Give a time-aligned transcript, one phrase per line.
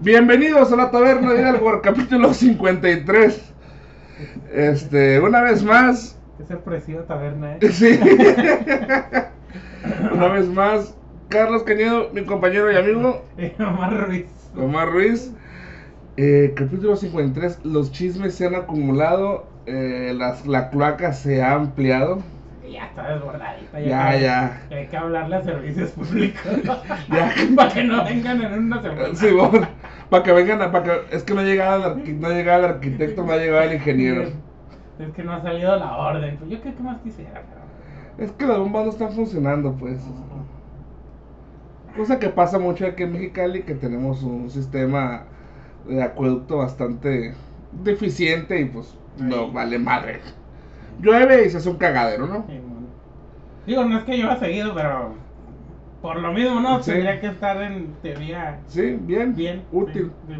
[0.00, 3.52] Bienvenidos a la Taberna de Hidalgo, capítulo 53.
[4.52, 6.18] Este, una vez más.
[6.38, 7.70] Qué sorpresiva taberna, ¿eh?
[7.70, 7.98] Sí.
[10.12, 10.94] una vez más,
[11.28, 13.24] Carlos Cañedo, mi compañero y amigo.
[13.58, 14.26] Omar Ruiz.
[14.56, 15.32] Omar Ruiz.
[16.16, 17.60] Eh, capítulo 53.
[17.64, 19.46] Los chismes se han acumulado.
[19.66, 22.22] eh, las, la cloaca se ha ampliado.
[22.72, 23.80] Ya está desbordadita.
[23.80, 24.60] Ya, hay- ya.
[24.70, 26.42] Hay que hablarle a servicios públicos.
[27.08, 27.32] Ya.
[27.56, 29.14] Para que no vengan en una semana.
[29.14, 29.26] Sí,
[30.10, 33.24] para que vengan, a- pa' que, es que no ha llegado el, no el arquitecto,
[33.24, 34.22] no ha llegado el ingeniero.
[34.98, 36.36] Es que no ha salido la orden.
[36.38, 38.24] Pues yo qué, qué más quisiera, pero.
[38.26, 39.98] Es que las bombas no están funcionando, pues.
[41.96, 45.24] Cosa que pasa mucho aquí en Mexicali, que tenemos un sistema
[45.86, 47.34] de acueducto bastante
[47.72, 50.20] deficiente y pues no vale madre.
[51.00, 52.46] Llueve y se hace un cagadero, ¿no?
[52.46, 52.86] Sí, bueno.
[53.66, 55.14] Digo, no es que yo seguido, pero.
[56.00, 56.82] Por lo mismo, ¿no?
[56.82, 56.92] Sí.
[56.92, 59.64] Tendría que estar en teoría Sí, bien, bien.
[59.72, 60.12] útil.
[60.28, 60.34] sí.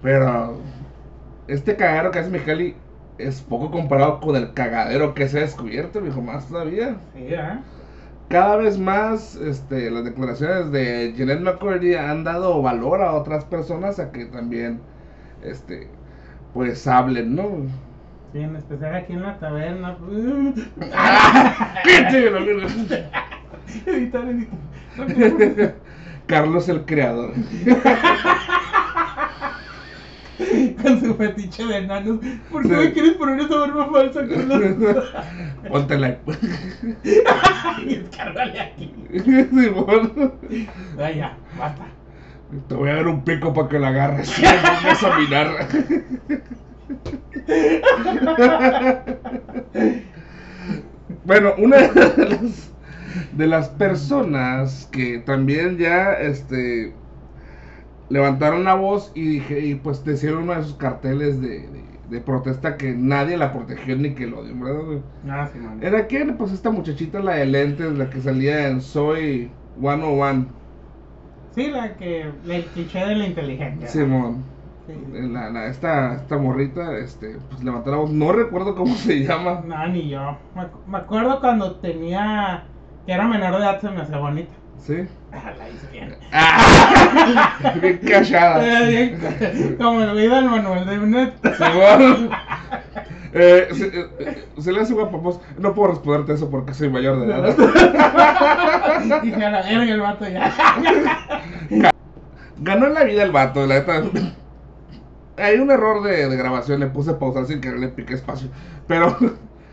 [0.00, 0.58] Pero
[1.48, 2.76] este cagadero que hace Mexicali
[3.18, 6.96] es poco comparado con el cagadero que se ha descubierto, viejo, más todavía.
[7.14, 7.58] Sí, ¿eh?
[8.28, 13.98] Cada vez más este, las declaraciones de Jeanette McCurdy han dado valor a otras personas
[13.98, 14.80] a que también
[15.42, 15.88] este,
[16.52, 17.66] pues hablen, ¿no?
[18.32, 19.96] Sí, en especial aquí en la taberna.
[23.86, 25.74] Editar, editar.
[26.26, 27.32] Carlos el creador.
[30.82, 32.18] Con su fetiche de enanos.
[32.50, 32.74] ¿Por qué Sí.
[32.74, 34.62] me quieres poner esa barba falsa, Carlos?
[35.68, 36.18] Póntela.
[37.84, 38.02] y
[38.58, 38.94] aquí.
[39.50, 40.34] Simón.
[40.98, 41.84] Ay, ya, basta.
[42.68, 44.30] Te voy a dar un pico para que la agarres.
[44.34, 45.68] pongas a mirar.
[51.24, 52.74] bueno, una de las,
[53.30, 57.02] de las personas que también ya este
[58.08, 62.00] levantaron la voz y dije y pues te hicieron uno de sus carteles de, de-
[62.04, 65.04] de protesta que nadie la protegió ni que lo dio, ¿verdad?
[65.28, 65.78] Ah, sí, man.
[65.80, 66.36] ¿Era quién?
[66.38, 70.58] Pues esta muchachita, la de lentes, la que salía en Soy 101.
[71.50, 72.20] Sí, la que.
[72.44, 73.88] El cliché de la inteligencia.
[73.92, 74.51] Simón.
[75.12, 75.28] Sí.
[75.32, 78.10] La, la- esta, esta morrita, este, pues levantó la voz.
[78.10, 79.62] No recuerdo cómo se llama.
[79.66, 80.36] No, ni yo.
[80.54, 82.64] Me, acu- me acuerdo cuando tenía.
[83.06, 84.52] Que era menor de edad, se me hacía bonita.
[84.78, 84.96] ¿Sí?
[85.34, 86.14] Ah, la hice bien.
[86.30, 87.56] ¡Ah!
[87.80, 88.82] Bien callada.
[88.86, 89.18] Bien,
[89.80, 91.32] Como el video del Manuel de Unet.
[91.56, 92.30] Simón.
[93.32, 95.40] Eh, se, eh, se le hace guapa voz.
[95.58, 97.56] No puedo responderte eso porque soy mayor de edad.
[99.22, 100.52] Dije a la verga el vato ya.
[102.58, 104.02] Ganó en la vida el vato, la neta.
[105.42, 108.48] Hay un error de, de grabación, le puse pausar sin querer, le piqué espacio.
[108.86, 109.16] Pero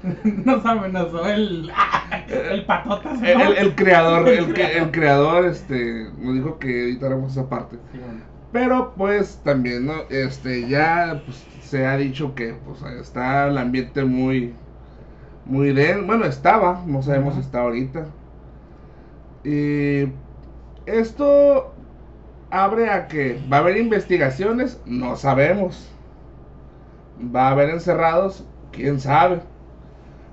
[0.46, 1.72] Nos amenazó el.
[2.30, 3.20] El patotas.
[3.20, 3.28] ¿no?
[3.28, 7.78] el, el- el creador, el, creador, este, nos dijo que editáramos esa parte.
[7.92, 8.22] Sí, bueno.
[8.52, 9.94] Pero pues también, ¿no?
[10.10, 14.54] Este, ya pues, se ha dicho que pues está el ambiente muy,
[15.46, 16.06] muy denso.
[16.06, 18.08] Bueno, estaba, no sabemos si está ahorita.
[19.44, 20.06] Y
[20.86, 21.74] esto
[22.52, 25.90] abre a que va a haber investigaciones, no sabemos.
[27.36, 29.42] Va a haber encerrados, quién sabe.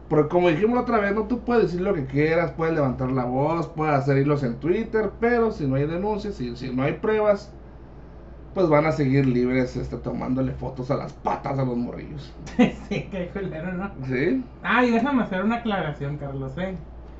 [0.08, 3.10] Porque como dijimos la otra vez, no tú puedes decir lo que quieras, puedes levantar
[3.10, 6.82] la voz, puedes hacer hilos en Twitter, pero si no hay denuncias, si, si no
[6.84, 7.52] hay pruebas,
[8.54, 12.34] pues van a seguir libres este, tomándole fotos a las patas a los morrillos.
[12.88, 13.90] Sí, qué culero, ¿no?
[14.06, 14.44] ¿Sí?
[14.62, 16.56] Ah, y déjame hacer una aclaración, Carlos.
[16.58, 16.76] ¿eh?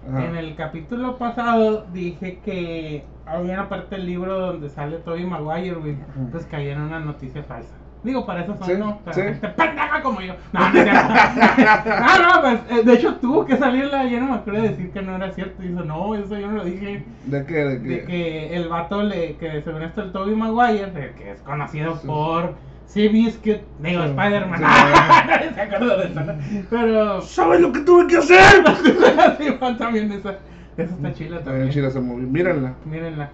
[0.09, 0.25] Ajá.
[0.25, 5.75] En el capítulo pasado dije que había una parte del libro donde sale Toby Maguire,
[5.77, 5.97] güey.
[6.31, 7.75] Pues caía en una noticia falsa.
[8.05, 8.99] Digo, para eso son, Sí, ¿no?
[8.99, 9.21] Para sí.
[9.23, 10.35] gente pendeja como yo.
[10.53, 11.91] No, no, es cierto.
[11.91, 14.93] no, no, pues, eh, de hecho tuvo que salir la llena me acuerdo de decir
[14.93, 15.63] que no era cierto.
[15.65, 17.05] Y dijo, no, eso yo no lo dije.
[17.25, 17.55] ¿De qué?
[17.65, 17.89] ¿De qué?
[17.89, 22.07] De que el vato, le, que según esto el Toby Maguire, que es conocido Sí.
[22.07, 22.55] por
[22.87, 24.09] Seabiscuit, digo, Sí.
[24.11, 24.59] Spider-Man.
[24.59, 24.65] Sí.
[24.65, 26.35] Nadie se acuerda de eso, ¿no?
[26.71, 27.21] Pero...
[27.21, 28.65] ¿Sabes lo que tuve que hacer?
[29.39, 30.37] Sí, también esa,
[30.77, 32.75] esa está chila También chila esa movie, mírenla.
[32.85, 33.31] Mírenla.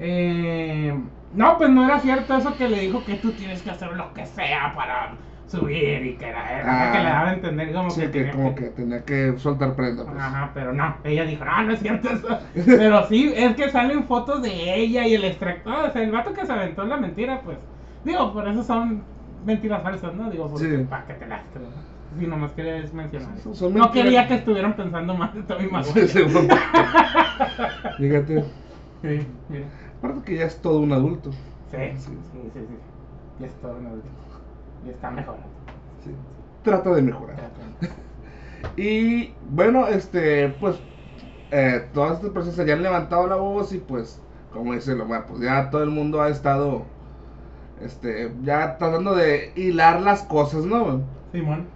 [0.00, 0.94] Eh,
[1.34, 4.12] no, pues no era cierto eso que le dijo que tú tienes que hacer lo
[4.12, 5.12] que sea para
[5.46, 6.92] subir y que era, era Ah.
[6.92, 10.04] que le daba a entender como Sí, que, que como que tenía que soltar prenda,
[10.04, 10.16] pues.
[10.18, 12.38] Ajá, pero no, ella dijo, no, no es cierto eso.
[12.66, 16.32] Pero sí, es que salen fotos de ella y el extractor, o sea, el vato
[16.32, 17.58] que se aventó la mentira, pues,
[18.04, 19.02] digo, por eso son
[19.44, 20.30] mentiras falsas, ¿no?
[20.30, 20.84] Digo, porque, Sí.
[20.84, 21.70] para que te las creas.
[22.18, 23.38] Si nomás quería mencionar.
[23.42, 26.06] Son- son no quería que estuvieran pensando más de Toby Sí, Maguire.
[27.98, 28.44] Fíjate,
[29.02, 29.66] Sí, mira.
[29.98, 31.32] aparte que ya es todo un adulto.
[31.32, 32.74] Sí, sí, sí, sí, sí.
[33.40, 33.90] Ya está, no,
[34.86, 35.48] ya está mejorando.
[36.04, 36.10] Sí.
[36.62, 37.36] Trata de mejorar.
[38.76, 40.76] Y bueno, este, pues,
[41.50, 44.20] eh, todas estas personas ya han levantado la voz y pues,
[44.52, 46.84] como dice Lomar, pues ya todo el mundo ha estado,
[47.80, 51.02] este, ya tratando de hilar las cosas, ¿no?
[51.32, 51.66] Simón.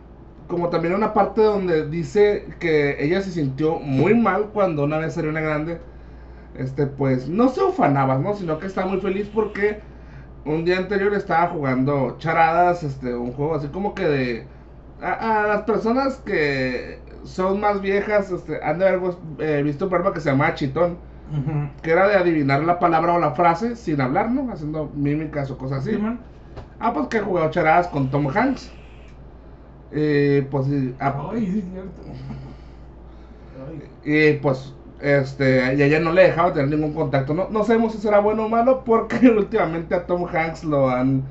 [0.47, 5.15] Como también una parte donde dice que ella se sintió muy mal cuando una vez
[5.15, 5.81] salió una grande,
[6.57, 8.35] este, pues no se ufanaba, ¿no?
[8.35, 9.81] Sino que estaba muy feliz porque
[10.45, 14.47] un día anterior estaba jugando charadas, este, un juego así como que de...
[15.01, 19.91] A, a las personas que son más viejas, este, han de haber eh, visto un
[19.91, 20.99] programa que se llamaba Chitón,
[21.83, 24.51] Que era de adivinar la palabra o la frase sin hablar, ¿no?
[24.53, 25.99] Haciendo mímicas o cosas así.
[26.79, 28.73] Ah, pues que he jugado charadas con Tom Hanks.
[29.91, 32.03] Eh, pues, y, ah, Ay, sí, cierto.
[33.67, 33.91] Ay.
[34.05, 37.35] y, pues, este, y ella no le dejaba tener ningún contacto.
[37.35, 41.25] No, no sabemos si será bueno o malo porque últimamente a Tom Hanks lo han,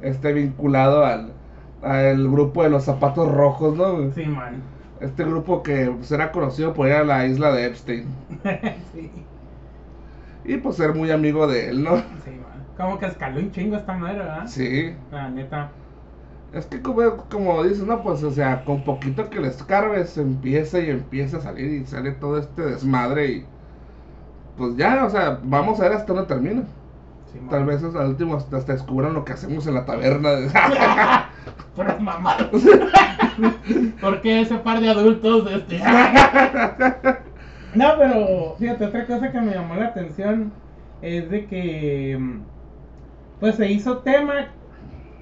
[0.00, 1.34] este, vinculado al,
[1.82, 4.10] al grupo de los zapatos rojos, ¿no?
[4.12, 4.62] Simón.
[5.00, 8.16] Este grupo que era conocido por ir a la isla de Epstein.
[8.92, 9.10] sí.
[10.46, 11.96] Y pues ser muy amigo de él, ¿no?
[12.24, 12.46] Simón.
[12.76, 14.46] Como que escaló un chingo esta madre, ¿verdad?
[14.46, 14.94] Sí.
[15.10, 15.70] La neta.
[16.52, 20.78] Es que como, como dices, no, pues o sea, con poquito que le escarbes empieza
[20.78, 23.46] y empieza a salir y sale todo este desmadre y
[24.56, 26.62] pues ya, o sea, vamos a ver hasta dónde termina.
[27.32, 27.50] Simón.
[27.50, 30.30] Tal vez al último hasta hasta descubran lo que hacemos en la taberna.
[31.76, 32.48] Puras mamadas.
[34.00, 35.82] ¿Por qué ese par de adultos este?
[37.76, 40.52] no, pero fíjate, otra cosa que me llamó la atención
[41.00, 42.40] es de que mm,
[43.40, 44.48] pues se hizo tema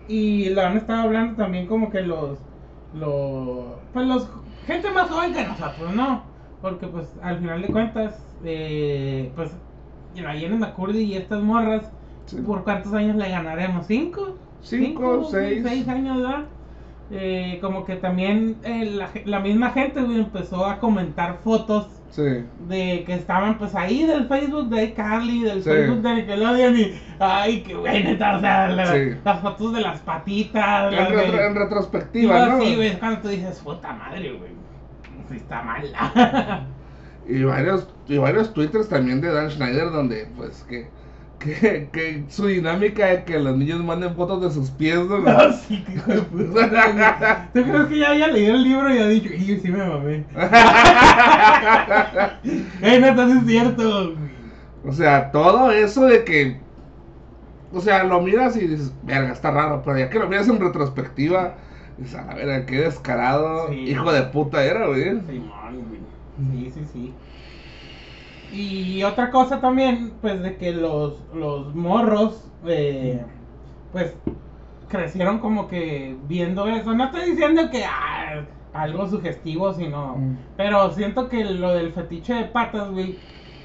[0.08, 2.38] y lo han estado hablando también como que los
[2.92, 4.28] los pues los
[4.66, 6.24] gente más joven que nosotros, ¿no?
[6.60, 9.52] Porque pues al final de cuentas eh, pues
[10.14, 11.92] la Jenny McCurdy y estas morras
[12.26, 12.38] Sí.
[12.38, 13.86] ¿Por cuántos años le ganaremos?
[13.86, 14.38] ¿Cinco?
[14.62, 15.62] Cinco, seis.
[15.62, 16.44] Seis años, ¿verdad?
[17.10, 22.44] Eh, como que también eh, la, la misma gente empezó a comentar fotos Sí.
[22.68, 25.68] de que estaban pues ahí del Facebook de Carly, del Sí.
[25.70, 29.10] Facebook de Nickelodeon y ay qué güey, neta, o sea, la- Sí.
[29.24, 32.58] las fotos de las patitas, las En, de- retro- en retrospectiva, ¿no?
[32.58, 34.50] güey, es cuando tú dices, puta madre, güey,
[35.28, 36.68] sí está mal.
[37.26, 40.86] Y varios, y varios twitters también de Dan Schneider donde pues que,
[41.44, 45.18] que, que su dinámica de que los niños manden fotos de sus pies, ¿no?
[45.18, 47.04] No, sí, que hijo de puta, güey.
[47.52, 50.24] ¿Tú crees que ya haya leído el libro y ha dicho, y sí me mamé?
[52.82, 54.14] Ey, neta, sí es cierto.
[54.86, 56.58] O sea, todo eso de que.
[57.72, 59.82] O sea, lo miras y dices, verga, está raro.
[59.84, 61.56] Pero ya que lo miras en retrospectiva,
[61.98, 63.68] dices, a la verga, qué descarado.
[63.68, 63.90] Sí.
[63.90, 65.04] Hijo de puta era, güey.
[65.04, 66.00] Simón, güey.
[66.50, 67.14] Sí, sí, sí.
[68.54, 73.20] Y otra cosa también, pues de que los, los morros, eh,
[73.90, 74.16] pues
[74.88, 76.94] crecieron como que viendo eso.
[76.94, 80.16] No estoy diciendo que ah, algo sugestivo, sino.
[80.16, 80.36] Mm.
[80.56, 83.18] Pero siento que lo del fetiche de patas, güey,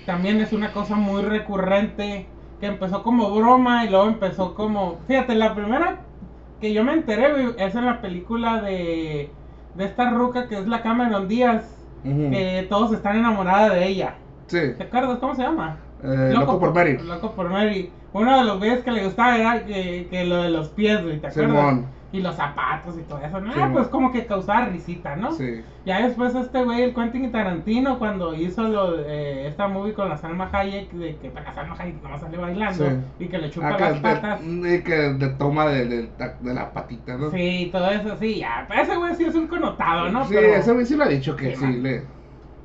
[0.07, 2.27] también es una cosa muy recurrente.
[2.59, 4.97] Que empezó como broma y luego empezó como.
[5.07, 6.01] Fíjate, la primera
[6.59, 9.29] que yo me enteré, güey, es en la película de.
[9.75, 11.75] De esta ruca que es la Cameron Díaz.
[12.03, 14.15] Que todos están enamorados de ella.
[14.49, 14.59] Sí.
[14.77, 15.77] ¿Te acuerdas cómo se llama?
[16.03, 16.97] Eh, loco, por Mary.
[16.97, 17.91] Loco por Mary.
[18.13, 21.19] Uno de los güeyes que le gustaba era que, que lo de los pies, güey,
[21.19, 21.51] ¿te acuerdas?
[21.57, 21.85] Simón.
[22.11, 23.39] Y los zapatos y todo eso.
[23.39, 23.51] ¿no?
[23.55, 25.31] Ah, pues como que causaba risita, ¿no?
[25.31, 25.61] Sí.
[25.85, 30.17] Ya después este güey, el Quentin Tarantino, cuando hizo lo, eh, esta movie con la
[30.17, 32.95] Salma Hayek, de que para la Salma Hayek nomás sale bailando Sí.
[33.19, 34.39] y que le chupa Acá las patas.
[34.41, 37.29] de, y que de toma de, de, de la patita, ¿no?
[37.29, 38.65] Sí, todo eso, sí, ya.
[38.67, 40.25] Pero ese güey sí es un connotado, ¿no?
[40.25, 42.03] Sí, Pero- ese güey sí lo ha dicho que Sí, sí, le.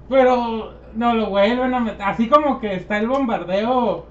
[0.08, 2.02] Pero no lo vuelven a meter.
[2.02, 4.06] Así como que está el bombardeo.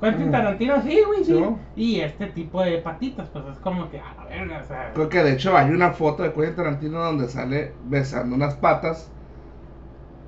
[0.00, 0.30] Quentin Mm.
[0.30, 1.44] Tarantino, sí, güey, sí.
[1.74, 4.92] Y este tipo de patitas, pues es como que, a la verga, o sea.
[4.94, 9.10] Creo que de hecho hay una foto de Quentin Tarantino donde sale besando unas patas,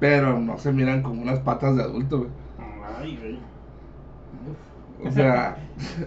[0.00, 2.30] pero no se miran como unas patas de adulto, güey.
[2.98, 3.38] Ay, güey.
[5.06, 5.56] O sea,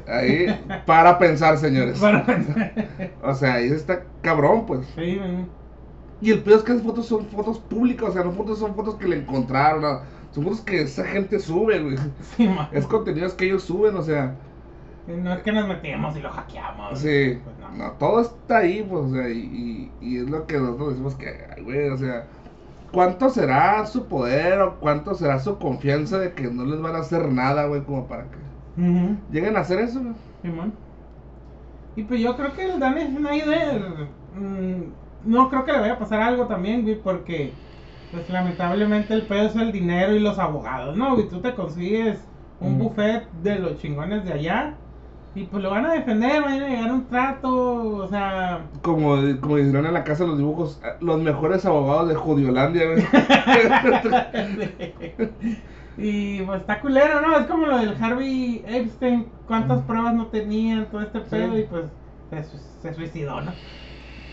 [0.08, 0.46] ahí
[0.86, 2.00] para pensar, señores.
[2.02, 2.22] Bueno,
[3.24, 4.86] O sea, ahí está cabrón, pues.
[4.96, 5.46] sí, güey.
[6.24, 8.76] Y el peor es que esas fotos son fotos públicas, o sea, no fotos son
[8.76, 10.00] fotos que le encontraron, no.
[10.32, 11.98] son fotos que esa gente sube, güey.
[12.38, 12.70] Sí, man.
[12.72, 14.40] Es contenidos que ellos suben, o sea,
[15.06, 16.98] No es que nos metemos y lo hackeamos.
[17.00, 17.72] sí, Pues no.
[17.72, 21.62] no, todo está ahí, pues, o sea, y, y, es lo que nosotros decimos que,
[21.62, 22.30] güey, o sea,
[22.94, 27.00] ¿cuánto será su poder o cuánto será su confianza de que no les van a
[27.00, 28.38] hacer nada, güey, como para que
[29.30, 30.16] lleguen a hacer eso, güey?
[30.42, 30.80] Simón.
[31.96, 34.84] Y pues yo creo que el Dan Schneider mm,
[35.24, 37.60] no creo que le vaya a pasar algo también, güey, porque
[38.12, 41.20] pues lamentablemente el pedo es el dinero y los abogados, ¿no?
[41.20, 42.80] Y tú te consigues un Mm.
[42.80, 44.78] buffet de los chingones de allá
[45.36, 49.16] y pues lo van a defender, van a llegar a un trato, o sea, Como,
[49.42, 53.04] como dijeron en la casa de los dibujos, los mejores abogados de Judiolandia, güey.
[55.96, 57.38] Y pues está culero, ¿no?
[57.38, 61.62] Es como lo del Harvey Epstein, cuántas pruebas no tenían, todo este pedo, Sí.
[61.62, 61.86] y pues
[62.30, 63.60] se, se suicidó, ¿no?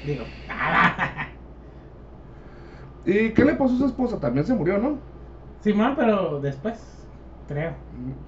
[0.02, 0.28] Digo,
[3.04, 4.20] ¿Y qué le pasó a su esposa?
[4.20, 4.98] También se murió, ¿no?
[5.60, 7.08] Simón, pero después,
[7.48, 7.74] creo.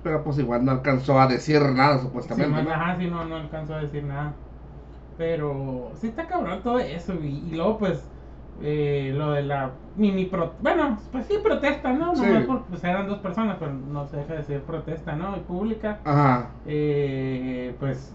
[0.03, 2.49] Pero pues igual no alcanzó a decir nada, supuestamente.
[2.49, 2.73] Simón, ¿no?
[2.73, 4.35] ajá, sí, no, no alcanzó a decir nada.
[5.17, 8.11] Pero sí está cabrón todo eso, y, y luego pues
[8.61, 12.15] eh, lo de la mini pro bueno, pues sí protesta, ¿no?
[12.15, 12.27] Sí.
[12.27, 15.37] Nomás porque pues, eran dos personas, pero no se deja de ser protesta, ¿no?
[15.37, 16.01] Y pública.
[16.05, 16.51] Ajá.
[16.67, 18.15] Eh, pues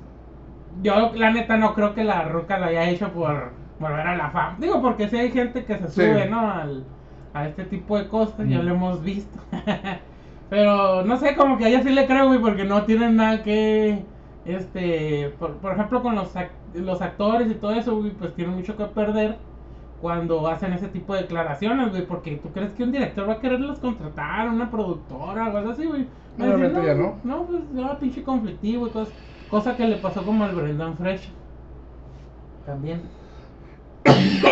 [0.82, 4.30] yo la neta no creo que la ruca lo haya hecho por volver a la
[4.32, 4.58] fama.
[4.60, 6.02] Digo, porque si hay gente que se Sí.
[6.02, 6.52] sube, ¿no?
[6.52, 6.84] Al,
[7.34, 9.40] a este tipo de cosas, ya lo hemos visto.
[10.50, 13.44] Pero no sé, como que a ella sí le creo, güey, porque no tienen nada
[13.44, 14.06] que,
[14.46, 18.56] este, por, por ejemplo, con los, ac- los actores y todo eso, güey, pues tienen
[18.56, 19.38] mucho que perder
[20.02, 23.40] cuando hacen ese tipo de declaraciones, güey, porque tú crees que un director va a
[23.40, 26.06] quererlos contratar, una productora algo así, güey.
[26.38, 27.16] Decir, Obviamente ya no.
[27.24, 29.14] No, pues ya pinche conflictivo y cosas.
[29.50, 31.30] Cosa que le pasó como al Brendan Fresh.
[32.66, 33.02] También.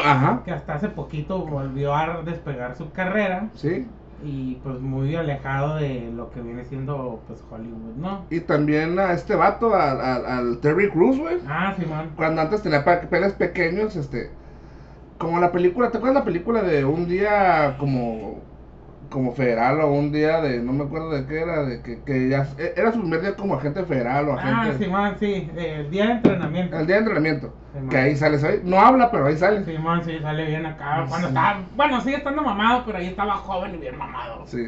[0.03, 0.41] Ajá.
[0.43, 3.49] Que hasta hace poquito volvió a despegar su carrera.
[3.55, 3.87] Sí.
[4.23, 8.25] Y pues muy alejado de lo que viene siendo pues Hollywood, ¿no?
[8.29, 11.37] Y también a este vato, al, al, al Terry Crews, güey.
[11.47, 12.11] Ah, Simón.
[12.15, 14.31] Cuando antes tenía pa- papeles pequeños, este.
[15.17, 18.39] Como la película, ¿te acuerdas la película de un día como.
[19.09, 20.59] Como federal o un día de.
[20.59, 22.47] no me acuerdo de qué era, de que, que ya.
[22.57, 24.85] e- era su primer día como agente federal o Ah, agente.
[24.85, 25.49] Simón, sí.
[25.55, 26.79] El día de entrenamiento.
[26.79, 27.53] El día de entrenamiento.
[27.89, 28.63] Que ahí sale, ¿sabes?
[28.63, 29.65] No habla, pero ahí sale.
[29.65, 31.05] Simón, sí, sale bien acá.
[31.09, 31.33] Cuando Sí.
[31.33, 31.61] estaba.
[31.75, 34.43] Bueno, sigue estando mamado, pero ahí estaba joven y bien mamado.
[34.47, 34.67] Sí.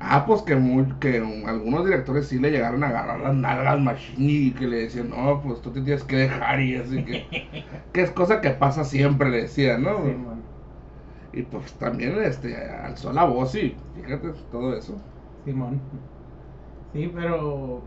[0.00, 4.16] Ah, pues que, muy, que algunos directores sí le llegaron a agarrar las nalgas machine
[4.32, 7.64] y que le decían, no, pues tú te tienes que dejar y así que.
[7.92, 10.00] que es cosa que pasa siempre, le decían, ¿no?
[11.32, 14.96] Y pues también este, alzó la voz y fíjate todo eso.
[15.44, 15.80] Simón.
[16.92, 17.80] Sí, pero.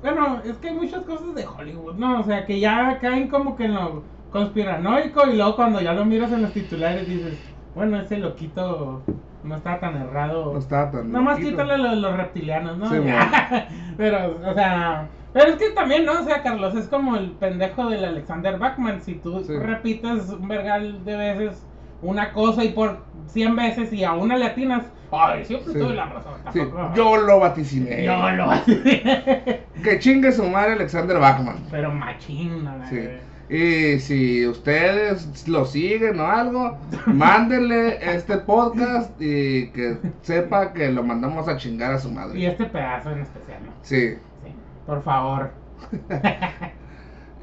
[0.00, 2.20] Bueno, es que hay muchas cosas de Hollywood, ¿no?
[2.20, 6.04] O sea, que ya caen como que en lo conspiranoico y luego cuando ya lo
[6.04, 7.38] miras en los titulares dices,
[7.74, 9.02] bueno, ese loquito
[9.44, 10.52] no está tan errado.
[10.54, 11.12] No estaba tan.
[11.12, 11.50] Nomás loquito.
[11.50, 12.86] quítale lo de los reptilianos, ¿no?
[12.88, 13.68] Sí, Ya.
[13.96, 15.08] pero, o sea.
[15.32, 16.12] Pero es que también, ¿no?
[16.12, 19.00] O sea, Carlos, es como el pendejo del Alexander Bachman.
[19.02, 19.56] Si tú Sí.
[19.56, 21.66] repites un vergal de veces
[22.02, 25.78] una cosa y por 100 veces y a una le atinas, ay, siempre Sí.
[25.78, 26.32] tuve la razón.
[26.52, 26.60] Sí,
[26.94, 28.04] yo lo vaticiné.
[28.04, 28.46] Yo lo
[29.82, 31.56] Que chingue su madre Alexander Bachman.
[31.70, 33.08] Pero machín, la Sí.
[33.48, 41.02] Y si ustedes lo siguen o algo, mándenle este podcast y que sepa que lo
[41.02, 42.46] mandamos a chingar a su Y madre.
[42.46, 43.72] este pedazo en especial, ¿no?
[43.82, 44.10] Sí.
[44.44, 44.52] Sí.
[44.86, 45.50] Por favor.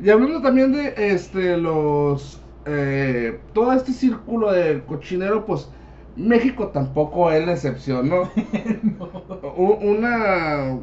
[0.01, 2.38] Y hablando también de este los
[2.71, 5.69] eh, todo este círculo de cochinero, pues
[6.15, 8.29] México tampoco es la excepción, ¿no?
[9.57, 10.77] Una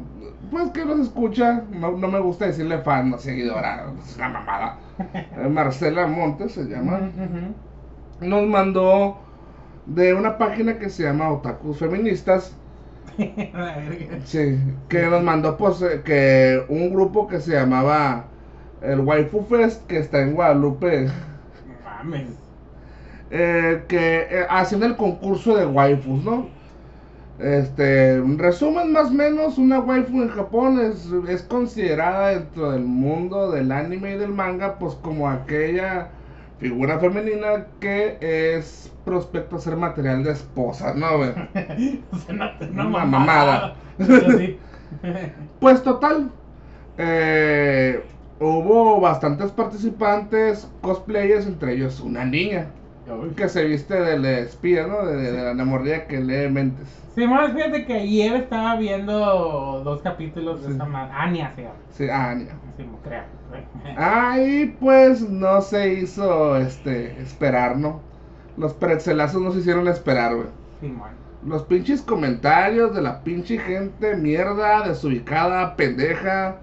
[0.51, 4.77] pues que nos escucha, no, no me gusta decirle fan, no seguidora, es una mamada.
[5.13, 7.11] Eh, Marcela Montes se llama.
[8.21, 9.17] Nos mandó
[9.85, 12.55] de una página que se llama Otakus Feministas.
[14.25, 18.25] Sí, que nos mandó pues eh, que un grupo que se llamaba
[18.81, 21.07] el Waifu Fest, que está en Guadalupe,
[22.03, 22.37] Mames.
[23.29, 26.53] eh, que eh, haciendo el concurso de waifus, ¿no?
[27.39, 32.85] Este, en resumen más o menos, una waifu en Japón es, es considerada dentro del
[32.85, 36.13] mundo del anime y del manga, pues como aquella
[36.59, 41.17] figura femenina que es prospecto a ser material de esposas, ¿no?
[41.17, 41.33] güey?
[42.29, 43.05] Una mamada.
[43.05, 43.75] mamada.
[45.59, 46.31] Pues total,
[46.97, 48.03] eh,
[48.39, 52.67] hubo bastantes participantes, cosplayers, entre ellos una niña
[53.37, 55.05] que se viste del espía, ¿no?
[55.05, 56.87] De, de la enamorada que lee mentes.
[57.15, 60.73] Sí, más fíjate que ayer estaba viendo dos capítulos de Sí.
[60.75, 61.13] esa madre.
[61.17, 61.75] Anya se llama.
[61.91, 62.51] Sí, Anya.
[62.75, 63.23] Sí, creo.
[63.97, 68.01] Ahí pues no se hizo este esperar, ¿no?
[68.57, 70.47] Los pretzelazos no se hicieron esperar, güey.
[70.81, 71.09] Simón.
[71.45, 76.57] Los pinches comentarios de la pinche gente mierda, desubicada, pendeja.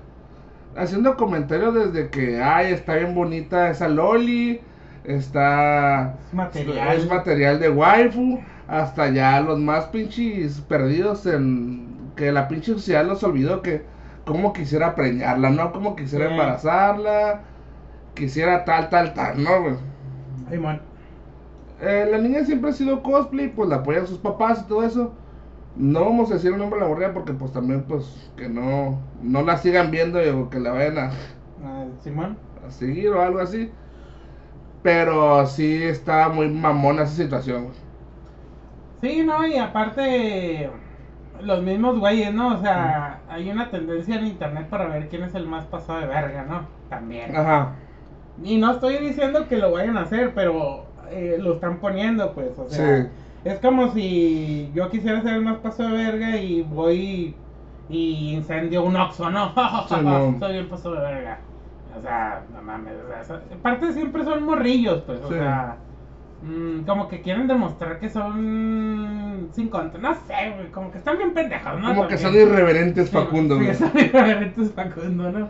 [0.76, 4.60] Haciendo comentarios desde que, ay, está bien bonita esa Loli.
[5.04, 6.14] Está.
[6.28, 6.96] Es material.
[6.96, 8.40] Es material de waifu.
[8.66, 12.12] Hasta ya los más pinches perdidos en.
[12.16, 13.82] Que la pinche sociedad los olvidó que.
[14.24, 15.70] Como quisiera preñarla, ¿no?
[15.72, 16.32] Como quisiera Sí.
[16.32, 17.40] embarazarla.
[18.14, 19.74] Quisiera tal, tal, tal, ¿no, güey?
[20.50, 20.80] Simón.
[21.82, 25.12] Eh, la niña siempre ha sido cosplay, pues la apoyan sus papás y todo eso.
[25.76, 29.00] No vamos a decir el nombre de la morrilla porque pues también pues que no,
[29.20, 31.12] no la sigan viendo y, o que la vayan a,
[32.02, 32.38] Simón.
[32.66, 33.70] a seguir o algo así.
[34.82, 37.72] Pero sí está muy mamona esa situación.
[39.00, 40.70] Sí, no, y aparte,
[41.40, 42.54] los mismos güeyes, ¿no?
[42.56, 46.06] O sea, hay una tendencia en internet para ver quién es el más pasado de
[46.06, 46.68] verga, ¿no?
[46.88, 47.36] También.
[47.36, 47.76] Ajá.
[48.42, 52.58] Y no estoy diciendo que lo vayan a hacer, pero eh, lo están poniendo, pues,
[52.58, 53.08] o sea, Sí.
[53.44, 57.34] Es como si yo quisiera ser el más paso de verga y voy
[57.88, 59.52] y incendio un oxo, ¿no?
[59.88, 60.38] Simón.
[60.40, 61.38] Soy el paso de verga.
[61.96, 65.34] O sea, no mames, o sea, aparte siempre son morrillos, pues, o Sí.
[65.34, 65.76] sea,
[66.42, 71.18] mm, como que quieren demostrar que son sin control, no sé, güey, como que están
[71.18, 71.94] bien pendejos, ¿no?
[71.94, 73.74] Como que son irreverentes, Sí, Facundo, sí, güey.
[73.76, 75.48] son irreverentes Facundo, ¿no?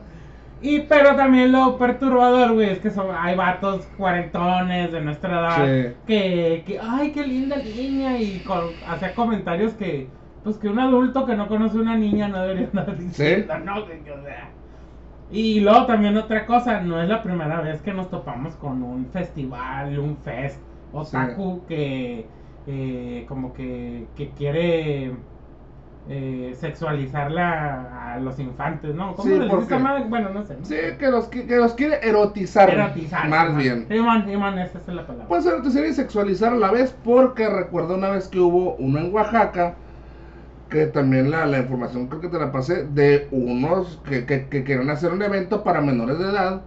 [0.64, 5.66] Y pero también lo perturbador, güey, es que son, hay vatos cuarentones de nuestra edad
[5.66, 5.94] Sí.
[6.06, 10.09] que, que, ay, qué linda niña, y con, hacía comentarios que,
[10.42, 13.85] pues que un adulto que no conoce a una niña no debería andar diciendo, ¿no?
[13.85, 14.00] güey?
[14.09, 14.54] O sea.
[15.30, 19.11] Y luego también otra cosa, no es la primera vez que nos topamos con un
[19.11, 22.30] festival, un fest, otaku que
[22.66, 25.12] eh, como que, que quiere
[26.09, 29.15] eh, sexualizarla a los infantes, ¿no?
[29.15, 30.05] ¿Cómo Sí, les dice porque- madre?
[30.09, 30.57] Bueno, no sé.
[30.59, 30.65] ¿no?
[30.65, 32.69] Sí, que los, que los quiere erotizar.
[32.71, 33.29] Erotizar.
[33.29, 33.87] Más bien.
[33.89, 35.29] Simón, Simón, esa es la palabra.
[35.29, 39.15] Pues erotizar y sexualizar a la vez, porque recuerdo una vez que hubo uno en
[39.15, 39.75] Oaxaca,
[40.69, 44.65] que también la, la información creo que te la pasé, de unos que, que, que
[44.65, 46.63] quieren hacer un evento para menores de edad,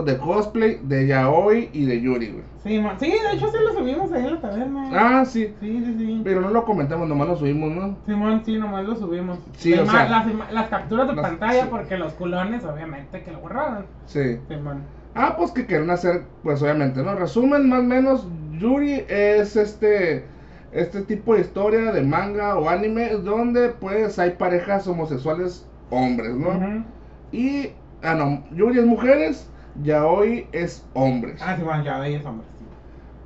[0.00, 2.44] de cosplay, de yaoi y de yuri, güey.
[2.62, 4.88] Sí, sí, de hecho sí lo subimos ahí en la taberna.
[4.92, 6.20] Ah, sí, Sí, sí, sí.
[6.24, 7.96] pero no lo comentamos, nomás lo subimos, ¿no?
[8.06, 9.38] Simón, sí, nomás lo subimos.
[9.56, 10.08] Sí, o sea,
[10.50, 11.68] las, capturas de las- pantalla, sí.
[11.70, 13.84] porque los culones, obviamente, que lo borraron.
[14.06, 14.38] Sí.
[14.48, 14.82] Simón.
[15.14, 17.14] Ah, pues que quieren hacer, pues obviamente, ¿no?
[17.16, 18.26] Resumen, más o menos,
[18.58, 20.24] Yuri es este,
[20.72, 26.84] este tipo de historia de manga o anime donde pues hay parejas homosexuales hombres, ¿no?
[27.32, 27.72] Y,
[28.02, 31.40] ah, no, Yuri es mujeres, Yaoi es hombres.
[31.42, 32.46] Ah, Simón, ya veis, hombre.
[32.58, 32.64] sí.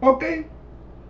[0.01, 0.25] Ok,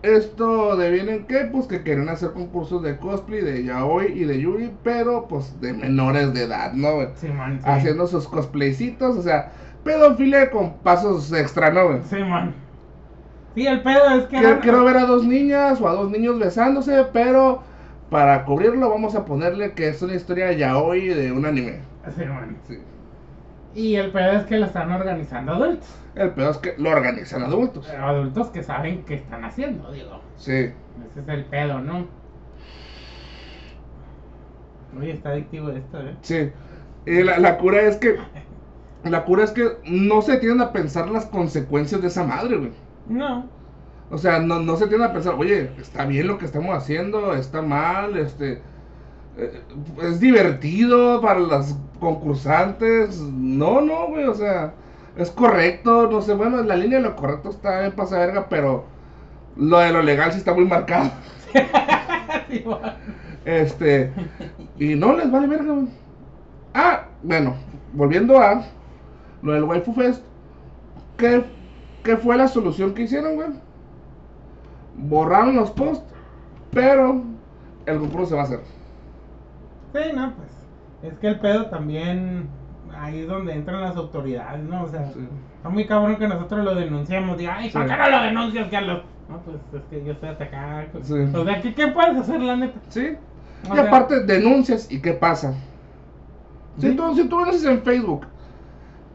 [0.02, 4.40] esto deviene en qué, pues que quieren hacer concursos de cosplay de Yaoi y de
[4.40, 6.98] Yuri, pero pues de menores de edad, ¿no?
[7.14, 7.28] sí.
[7.62, 9.52] Haciendo sus cosplaycitos, o sea,
[9.84, 11.88] pedofilia con pasos extra, ¿no?
[11.88, 12.02] güey?
[12.08, 12.54] Simón.
[13.54, 14.36] Sí, el pedo es que.
[14.36, 17.62] Quiero, eran- quiero ver a dos niñas o a dos niños besándose, pero
[18.08, 21.80] para cubrirlo vamos a ponerle que es una historia yaoi de un anime.
[22.14, 22.56] Simón.
[22.66, 22.78] Sí.
[23.76, 25.86] Y el pedo es que lo están organizando adultos.
[26.14, 27.86] El peor es que lo organizan adultos.
[27.86, 30.22] Pero adultos que saben qué están haciendo, digo.
[30.38, 30.72] Sí.
[31.10, 32.06] Ese es el pedo, ¿no?
[34.98, 36.16] Oye, está adictivo esto, ¿eh?
[36.22, 36.50] Sí.
[37.04, 38.16] Y la, la cura es que.
[39.04, 42.72] La cura es que no se tienden a pensar las consecuencias de esa madre, güey.
[43.08, 43.46] No.
[44.10, 47.34] O sea, no, no se tienden a pensar, oye, está bien lo que estamos haciendo,
[47.34, 48.62] está mal, este.
[49.36, 49.62] Eh,
[50.02, 53.20] Es divertido para las concursantes.
[53.20, 54.74] No, no, güey, o sea,
[55.16, 58.84] es correcto, no sé, bueno, la línea de lo correcto está en pasa verga, pero
[59.56, 61.10] lo de lo legal sí está muy marcado.
[63.44, 64.12] Este,
[64.78, 65.88] y no les vale verga, güey.
[66.74, 67.56] Ah, bueno,
[67.92, 68.64] volviendo a
[69.42, 70.24] lo del Waifu Fest,
[71.16, 71.44] ¿qué,
[72.04, 73.48] qué fue la solución que hicieron, güey?
[74.96, 76.04] Borraron los posts,
[76.72, 77.24] pero
[77.86, 78.60] el concurso se va a hacer.
[80.14, 81.12] No, pues.
[81.12, 82.48] Es que el pedo también.
[82.98, 84.84] Ahí es donde entran las autoridades, ¿no?
[84.84, 85.20] O sea, Sí.
[85.56, 87.36] está muy cabrón que nosotros lo denunciamos.
[87.36, 87.88] Diga, ay, ¿por Sí.
[87.90, 89.02] qué no lo denuncias, Carlos?
[89.28, 90.82] No, pues es que yo estoy atacado.
[91.02, 91.14] Sí.
[91.34, 92.78] O sea, ¿qué, ¿qué puedes hacer, la neta?
[92.88, 93.16] ¿Sí?
[93.68, 95.52] O Y sea- aparte, denuncias, ¿y qué pasa?
[96.78, 96.96] Si Sí.
[96.96, 98.26] tú, si tú en Facebook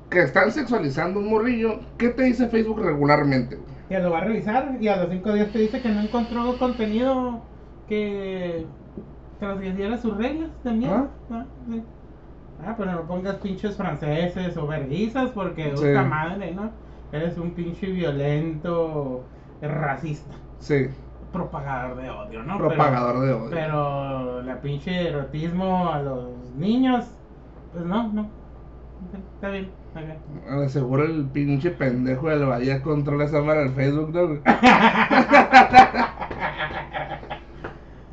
[0.09, 3.57] que están sexualizando un morrillo, ¿qué te dice Facebook regularmente?
[3.87, 6.57] Que lo va a revisar y a los cinco días te dice que no encontró
[6.57, 7.41] contenido
[7.87, 8.65] que
[9.41, 11.07] transgrediera sus reglas mierda.
[11.31, 11.83] Ah, sí.
[12.65, 15.83] Ah, pero no pongas pinches franceses o verguizas porque Sí.
[15.87, 16.69] puta madre, ¿no?
[17.11, 19.23] Eres un pinche violento
[19.61, 20.85] racista, Sí,
[21.33, 22.57] propagador de odio, ¿no?
[22.57, 23.49] propagador de odio.
[23.49, 27.05] pero la pinche erotismo a los niños,
[27.73, 28.27] pues no, no.
[29.35, 30.17] Está bien, bien.
[30.47, 34.21] Ah, seguro el pinche pendejo del Bahía controla esa madre del Facebook, ¿no?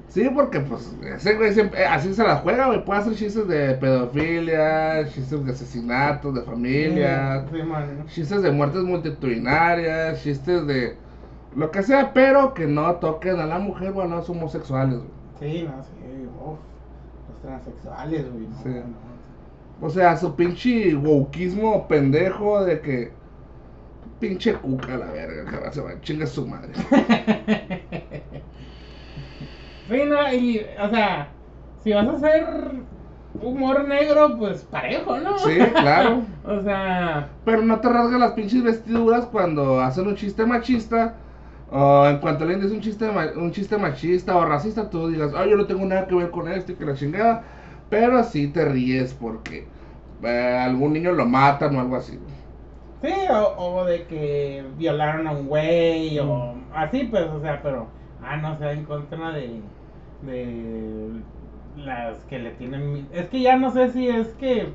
[0.09, 2.83] Sí, porque pues ese güey siempre, eh, así se la juega, güey.
[2.85, 6.41] Puede hacer chistes de pedofilia, chistes de asesinatos, de
[7.51, 8.07] Sí, man.
[8.07, 10.97] chistes de muertes multitudinarias, chistes de
[11.55, 15.11] lo que sea, pero que no toquen a la mujer o a los homosexuales, güey.
[15.41, 16.59] Sí, no, sí, uf,
[17.29, 18.47] los transexuales, güey.
[18.49, 18.69] No, Sí.
[18.71, 19.09] no.
[19.87, 23.13] O sea, su pinche wokeismo pendejo de que
[24.19, 26.73] pinche cuca la verga, cabrón, se va, chinga su madre.
[29.89, 31.35] No, y, o sea,
[31.83, 32.47] si vas a hacer
[33.41, 35.39] humor negro, pues parejo, ¿no?
[35.39, 36.27] Sí, claro.
[36.45, 41.17] o sea, Pero no te rasgas las pinches vestiduras cuando hacen un chiste machista
[41.69, 45.51] O en cuanto alguien dice un chiste, un chiste machista o racista, tú digas, ay,
[45.51, 47.45] yo no tengo nada que ver con esto y que la chingada.
[47.91, 49.73] Pero sí te ríes porque
[50.23, 52.21] eh, algún niño lo matan o algo así.
[53.01, 57.93] Sí, o, o de que violaron a un güey o así, pues, o sea, pero,
[58.21, 59.63] ah, no sé, en contra de,
[60.23, 61.23] de
[61.77, 63.09] las que le tienen...
[63.13, 64.75] Es que ya no sé si es que...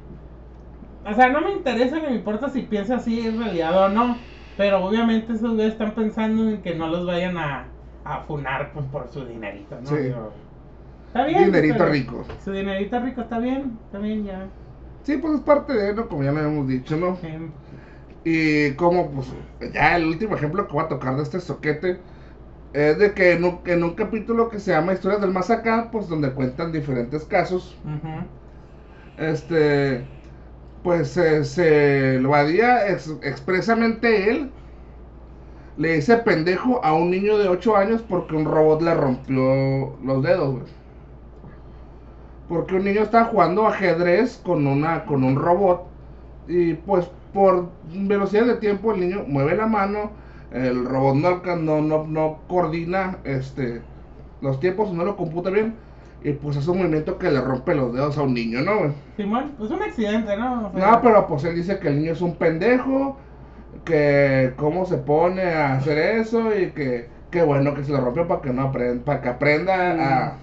[1.05, 4.17] O sea, no me interesa ni me importa si piensa así en realidad o no,
[4.57, 8.85] pero obviamente esos güeyes están pensando en que no los vayan a, a funar pues,
[8.87, 9.97] por su dinerito, ¿no?
[9.97, 10.13] Sí.
[11.07, 11.45] Está bien.
[11.45, 12.25] Dinerito pero rico.
[12.43, 14.53] Su dinerito rico está bien, está bien ya.
[15.03, 16.07] Sí, pues es parte de, ¿no?
[16.07, 17.19] Como ya lo habíamos dicho, ¿no?
[17.21, 17.53] Em,
[18.23, 19.35] Y como, pues,
[19.73, 22.01] ya el último ejemplo que voy a tocar de este soquete
[22.73, 25.89] es de que en un, en un capítulo que se llama Historias del Más Acá,
[25.91, 27.77] pues donde cuentan diferentes casos,
[29.17, 30.05] este,
[30.83, 32.35] pues se se lo
[32.87, 34.51] ex- expresamente él,
[35.77, 40.23] le dice pendejo a un niño de 8 años porque un robot le rompió los
[40.23, 40.63] dedos, güey.
[42.47, 45.87] Porque un niño estaba jugando ajedrez con, una, con un robot
[46.47, 50.11] y pues por velocidad de tiempo el niño mueve la mano,
[50.53, 53.81] el robot no, no, no, no coordina este,
[54.41, 55.75] los tiempos, no lo computa bien
[56.23, 58.77] y pues es un movimiento que le rompe los dedos a un niño, ¿no?
[58.79, 58.91] güey?
[59.17, 60.67] Simón, pues un accidente, ¿no?
[60.67, 63.17] O sea, No, pero pues él dice que el niño es un pendejo,
[63.85, 68.27] que cómo se pone a hacer eso y que qué bueno que se lo rompió
[68.27, 70.41] para que no aprenda, para que aprenda a,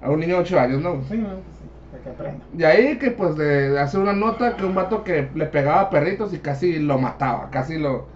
[0.00, 1.02] a un niño de 8 años, ¿no?
[1.02, 2.46] Sí, no, pues sí, para que aprenda.
[2.56, 5.90] Y ahí que pues le hace una nota que un vato que le pegaba a
[5.90, 8.06] perritos y casi lo mataba, casi lo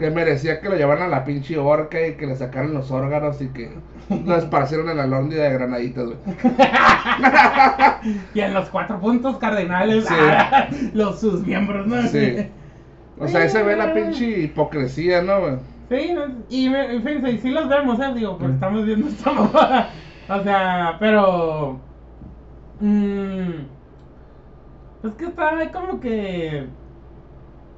[0.00, 3.40] que merecía que lo llevaran a la pinche horca y que le sacaran los órganos
[3.40, 3.70] y que
[4.08, 6.16] lo esparcieron en la lóndida de granaditas, güey.
[8.34, 10.90] Y en los cuatro puntos cardinales, Sí.
[10.94, 12.02] los sus miembros, ¿no?
[12.02, 12.48] Sí.
[13.18, 15.54] O sea, ahí se ve la pinche hipocresía, ¿no, güey?
[15.90, 16.14] Sí,
[16.48, 18.12] y fíjense, y sí los vemos, ¿eh?
[18.14, 18.54] Digo, pues Mm.
[18.54, 19.90] estamos viendo esta mamada.
[20.28, 21.78] O sea, pero.
[22.80, 23.50] mm,
[25.04, 26.66] es que está como que.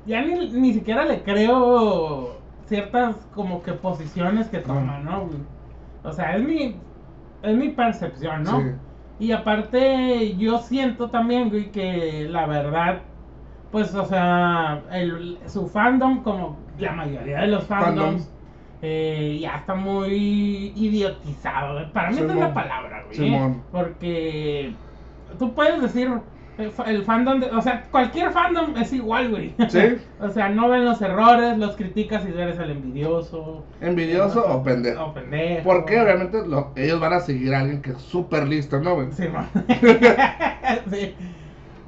[0.07, 2.37] Ya ni, ni siquiera le creo
[2.67, 5.29] ciertas como que posiciones que toma, ¿no?
[6.03, 6.77] O sea, es mi.
[7.43, 8.61] Es mi percepción, ¿no?
[8.61, 8.67] Sí.
[9.19, 13.03] Y aparte, yo siento también, güey, que la verdad,
[13.71, 18.29] pues, o sea, el, su fandom, como la mayoría de los fandoms,
[18.81, 21.93] eh, ya está muy idiotizado.
[21.93, 22.49] Para mí esa es Simón.
[22.49, 23.17] la palabra, güey.
[23.17, 23.63] Simón.
[23.71, 24.75] Porque
[25.39, 26.11] tú puedes decir,
[26.59, 29.55] el, fa- el fandom, de- o sea, cualquier fandom es igual, güey.
[29.69, 29.97] Sí.
[30.21, 33.65] o sea, no ven los errores, los criticas y eres el envidioso.
[33.81, 35.05] ¿Envidioso o pendejo?
[35.07, 35.63] O pendejo.
[35.65, 39.09] Porque obviamente lo- ellos van a seguir a alguien que es súper listo, ¿no, güey?
[39.13, 39.25] Sí,
[40.91, 41.15] sí.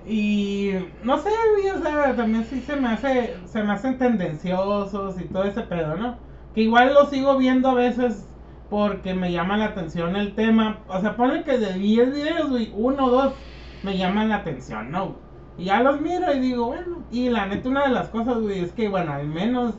[0.06, 0.72] Y
[1.02, 5.24] no sé, güey, o sea, también sí se me hace, se me hacen tendenciosos y
[5.24, 6.16] todo ese pedo, ¿no?
[6.54, 8.26] Que igual lo sigo viendo a veces
[8.68, 10.80] porque me llama la atención el tema.
[10.88, 13.34] O sea, pone que de 10 videos, güey, uno o dos
[13.84, 15.16] me llaman la atención, ¿no?
[15.56, 18.60] Y ya los miro y digo, bueno, y la neta una de las cosas, güey,
[18.60, 19.74] es que, bueno, al menos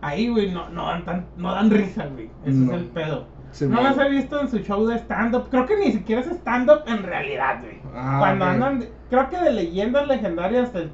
[0.00, 2.30] ahí, güey, no, no, dan tan, no dan risa, güey.
[2.44, 2.72] Eso No.
[2.74, 3.26] es el pedo.
[3.50, 5.48] Sí, no las he visto en su show de stand-up.
[5.50, 7.80] Creo que ni siquiera es stand-up en realidad, güey.
[7.96, 8.50] Ah, Cuando ok.
[8.50, 10.90] andan, de- creo que de leyendas legendarias del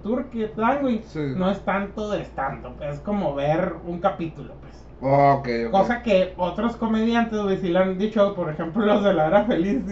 [0.56, 1.20] dan, güey, Sí.
[1.36, 2.80] no es tanto de stand-up.
[2.82, 4.72] Es como ver un capítulo, pues.
[5.04, 5.70] Ok, ok.
[5.72, 9.44] Cosa que otros comediantes, güey, sí lo han dicho, por ejemplo, los de la hora
[9.44, 9.84] feliz,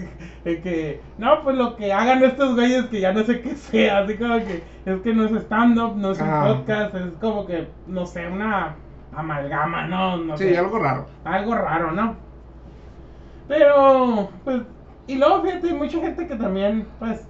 [0.44, 3.98] de que, no, pues lo que hagan estos güeyes que ya no sé qué sea,
[3.98, 6.44] así como que es que no es stand-up, no es un Ah.
[6.46, 8.76] podcast, es como que, no sé, una
[9.12, 10.16] amalgama, ¿no?
[10.18, 11.06] no Sí, sé algo raro.
[11.24, 12.14] algo raro, ¿no?
[13.48, 14.62] Pero, pues,
[15.12, 17.26] y luego fíjate, hay mucha gente que también, pues,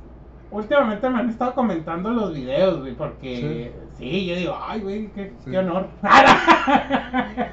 [0.51, 5.33] últimamente me han estado comentando los videos, güey, porque, sí, yo digo, ay, güey, qué,
[5.45, 5.51] Sí.
[5.51, 5.89] qué honor.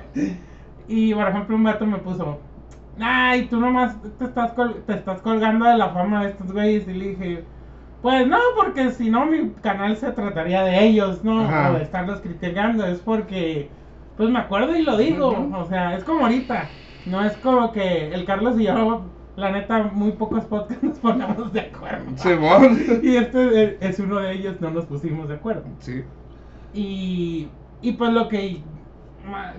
[0.88, 2.40] y, por ejemplo, un vato me puso,
[3.00, 6.88] ay, tú nomás te estás, col- te estás colgando de la fama de estos güeyes,
[6.88, 7.44] y le dije,
[8.02, 11.42] pues no, porque si no mi canal se trataría de ellos, ¿no?
[11.42, 11.72] Ajá.
[11.72, 13.70] O de estarlos criticando, es porque,
[14.16, 16.70] pues me acuerdo y lo digo, o sea, es como ahorita,
[17.06, 19.02] no es como que el Carlos y yo,
[19.38, 22.06] la neta, muy pocos podcasts nos ponemos de acuerdo.
[22.18, 22.80] Simón.
[23.04, 25.64] Y este es- es uno de ellos, no nos pusimos de acuerdo.
[25.80, 26.04] Sí.
[26.74, 27.48] Y,
[27.82, 28.62] y pues lo que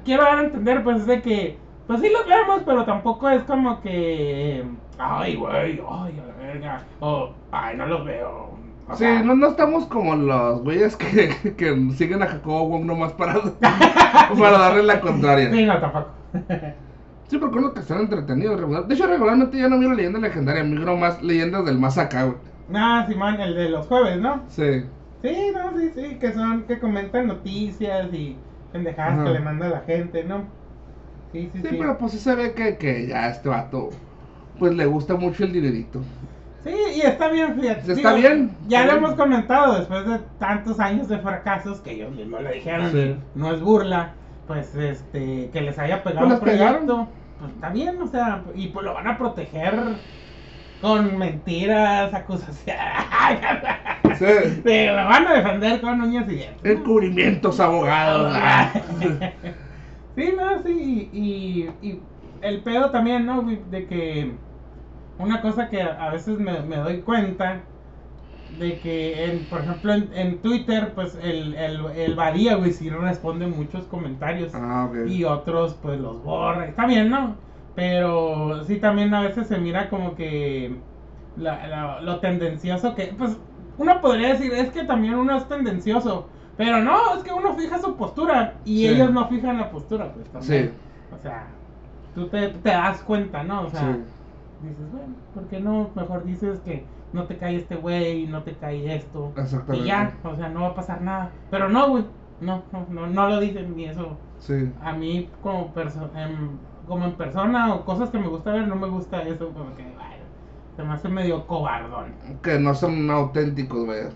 [0.04, 3.42] quiero dar a entender, pues es de que, pues sí los vemos, pero tampoco es
[3.44, 4.64] como que,
[4.98, 8.48] ay, güey, ay, a la verga, o, ay, no los veo.
[8.90, 12.84] O Sí, sea, no, no estamos como los güeyes que, que siguen a Jacobo Wong
[12.86, 15.50] nomás para, para darle la contraria.
[15.52, 16.08] Sí, no, tampoco.
[17.28, 18.86] Sí, porque uno que están entretenidos regular.
[18.86, 22.38] De hecho, regularmente ya no miro leyendas legendarias, miro más leyendas del más acá, güey.
[22.74, 24.44] Ah, Simón, el de los jueves, ¿no?
[24.48, 24.84] Sí.
[25.22, 28.36] Sí, no, sí, sí, que son, que comentan noticias y
[28.72, 30.44] pendejadas que le manda la gente, ¿no?
[31.32, 31.76] Sí, sí, Sí, sí.
[31.78, 33.90] pero pues sí se ve que, que ya a este vato,
[34.58, 36.00] pues le gusta mucho el dinerito.
[36.64, 37.92] Sí, y está bien, fíjate.
[37.92, 39.04] Está Digo, bien, Ya está lo bien.
[39.04, 42.90] hemos comentado después de tantos años de fracasos que ellos mismos lo dijeron.
[42.92, 43.16] Sí.
[43.34, 44.14] No es burla,
[44.48, 47.08] pues este, que les haya pegado Pues un proyecto.
[47.38, 49.74] Pues está bien, o sea, y pues lo van a proteger
[50.80, 52.82] con mentiras, acusaciones.
[54.18, 54.24] Sí.
[54.64, 56.64] Sí, lo van a defender con uñas y dientes.
[56.64, 58.36] Encubrimientos, abogados.
[60.16, 62.02] Sí, no, sí, y, y, y
[62.40, 63.42] el pedo también, ¿no?
[63.42, 64.32] De que
[65.18, 67.60] una cosa que a veces me, me doy cuenta
[68.58, 72.90] de que, en, por ejemplo, en, en Twitter, pues el, el, el Badía, güey, sí
[72.90, 75.08] responde muchos comentarios Ah, ok.
[75.08, 76.66] y otros, pues los borra.
[76.66, 77.36] Está bien, ¿no?
[77.76, 80.74] Pero sí, también a veces se mira como que
[81.36, 83.36] la- la- lo tendencioso que, pues,
[83.78, 86.28] uno podría decir, es que también uno es tendencioso.
[86.56, 88.88] Pero no, es que uno fija su postura y Sí.
[88.88, 90.66] ellos no fijan la postura, pues también.
[90.70, 91.14] Sí.
[91.16, 91.46] O sea,
[92.16, 93.62] tú te, te das cuenta, ¿no?
[93.62, 94.00] O sea, Sí.
[94.68, 95.90] dices, bueno, ¿por qué no?
[95.94, 99.32] Mejor dices que no te cae este güey, no te cae esto.
[99.36, 99.84] Exactamente.
[99.86, 101.30] Y ya, o sea, no va a pasar nada.
[101.50, 102.04] Pero no, güey,
[102.40, 104.16] no, no, no, no lo dicen ni eso.
[104.40, 104.70] Sí.
[104.82, 106.50] A mí como, perso em,
[106.86, 109.82] como en persona o cosas que me gusta ver, no me gusta eso, como que,
[109.82, 110.24] bueno,
[110.76, 112.12] se me hace medio cobardón.
[112.42, 114.10] Que no son auténticos, vaya.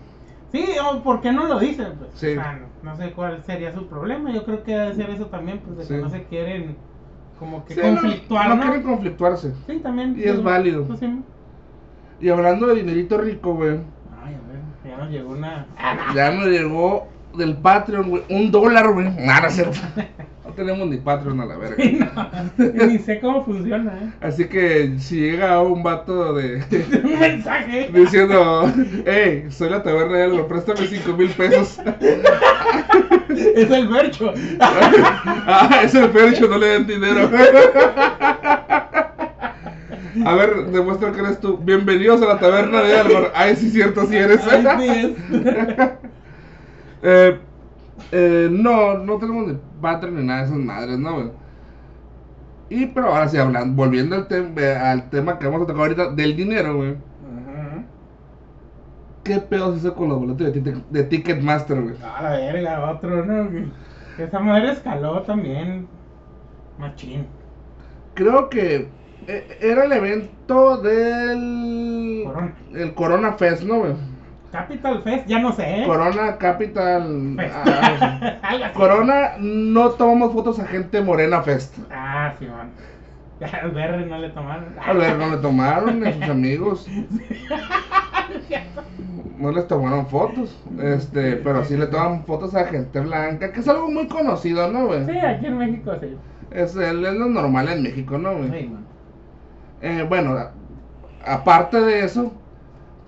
[0.51, 1.93] Sí, o ¿por qué no lo dicen?
[1.97, 2.27] Pues, Sí.
[2.27, 5.59] o sea, no sé cuál sería su problema, yo creo que debe ser eso también,
[5.59, 6.77] pues de que no se quieren
[7.39, 9.53] como que Sí, conflictuar, no, quieren conflictuarse.
[9.67, 10.15] Sí, también.
[10.17, 10.85] Y es válido.
[10.85, 11.21] pues, sí.
[12.23, 13.79] Y hablando de dinerito rico, güey.
[14.23, 15.65] Ay, a ver, ya nos llegó una...
[16.15, 18.23] Ya me llegó del Patreon, güey.
[18.29, 19.09] Un dólar, güey.
[19.17, 19.49] Nada,
[20.45, 21.75] no tenemos ni Patreon a la verga.
[21.83, 24.09] Sí, no, ni sé cómo funciona, ¿eh?
[24.21, 26.63] Así que si llega un vato de
[27.03, 27.89] Un mensaje.
[27.93, 28.71] diciendo,
[29.05, 31.77] hey, soy la taberna de algo, préstame 5 mil pesos.
[33.29, 34.33] Es el Bercho.
[34.61, 37.29] ah, es el percho, no le den dinero.
[40.25, 41.57] A ver, demuestra que eres tú.
[41.57, 43.31] Bienvenidos a la taberna de Álvaro.
[43.33, 44.41] Ay, sí, cierto, sí eres.
[44.47, 45.91] Ay, sí es.
[47.05, 47.37] Eh,
[48.13, 51.15] eh, no, no tenemos ni Patreon ni nada de esas madres, ¿no?
[51.15, 51.31] güey?
[52.69, 55.81] Y pero ahora sí, hablando, volviendo al, tem- eh, al tema que vamos a tocar
[55.81, 56.91] ahorita del dinero, güey.
[56.91, 57.83] Ajá.
[59.25, 61.95] ¿Qué pedo se hizo con los boletos de, tic- de Ticketmaster, güey?
[62.01, 63.49] A la verga, otro, ¿no?
[64.17, 65.87] Esa madre escaló también.
[66.79, 67.25] Machín.
[68.13, 68.87] Creo que
[69.27, 72.53] era el evento del Corona.
[72.73, 73.93] el Corona Fest, ¿no, güey?
[74.51, 75.81] Capital Fest, ya no sé.
[75.81, 75.85] ¿eh?
[75.85, 77.35] Corona Capital.
[77.37, 77.55] Fest.
[77.55, 78.71] ah.
[78.75, 81.77] Corona no tomamos fotos a gente morena Fest.
[81.91, 82.71] Ah, sí, man.
[83.61, 84.65] Al Berre no le tomaron.
[84.79, 86.87] A ver, no le tomaron a sus amigos.
[89.37, 90.57] No les tomaron fotos.
[90.81, 94.85] Este, pero sí le toman fotos a gente blanca, que es algo muy conocido, ¿no,
[94.85, 95.05] güey?
[95.05, 96.15] Sí, aquí en México sí.
[96.51, 98.49] Es, es lo normal en México, ¿no, güey?
[98.51, 98.85] Sí, man.
[99.83, 100.37] Eh, bueno,
[101.25, 102.31] aparte de eso,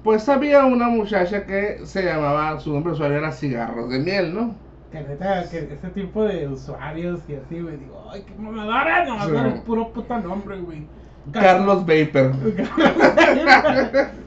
[0.04, 4.54] pues había una muchacha que se llamaba, su nombre usuario era Cigarros de Miel, ¿no?
[4.92, 9.26] Que neta, que ese tipo de usuarios y así, güey, digo, ay, qué mamadora, no,
[9.26, 9.32] Sí.
[9.32, 10.86] no, el puro puta nombre, güey.
[11.32, 12.34] Carlos Vapor.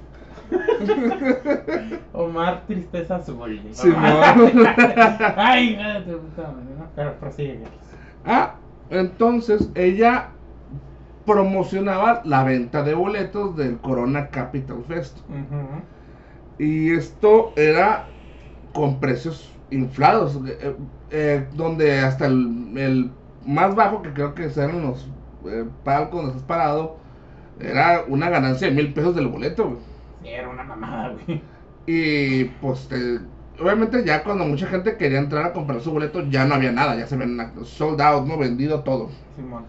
[2.14, 3.60] Omar Tristeza Azul.
[3.72, 4.00] Simón.
[5.36, 6.86] Ay, tu puta madre, ¿no?
[6.96, 7.60] Pero prosigue.
[7.62, 7.70] Carlos.
[8.24, 8.54] Ah,
[8.90, 10.30] entonces ella
[11.28, 15.18] promocionaba la venta de boletos del Corona Capital Fest.
[16.58, 18.06] Y esto era
[18.72, 20.76] con precios inflados, eh,
[21.10, 23.10] eh, donde hasta el, el
[23.46, 25.06] más bajo, que creo que eran los
[25.46, 26.96] eh, palcos donde estás parado,
[27.60, 29.66] era una ganancia de mil pesos del boleto.
[29.66, 29.78] güey.
[30.22, 31.42] Sí, era una mamada, güey.
[31.86, 33.20] Y pues te-
[33.60, 36.96] obviamente ya cuando mucha gente quería entrar a comprar su boleto ya no había nada,
[36.96, 39.10] ya se ven sold out, no vendido todo.
[39.36, 39.64] Simón.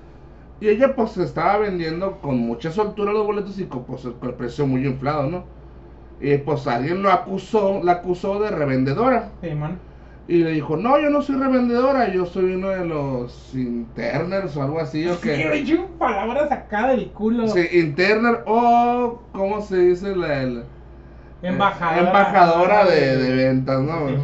[0.59, 4.35] Y ella pues estaba vendiendo con mucha soltura los boletos y con, pues, con el
[4.35, 5.47] precio muy inflado, ¿no?
[6.19, 9.33] Y pues alguien lo acusó, la acusó de revendedora.
[9.41, 9.79] Simón.
[10.27, 14.63] Y le dijo, no, yo no soy revendedora, yo soy uno de los interners o
[14.63, 15.65] algo así, o Sí, que...
[15.65, 17.47] yo palabras acá del culo.
[17.47, 20.15] Sí, interner o, ¿cómo se dice?
[20.15, 20.65] La, el-
[21.41, 22.09] Embajadora.
[22.09, 24.07] embajadora de, de ventas, ¿no?
[24.07, 24.15] Sí.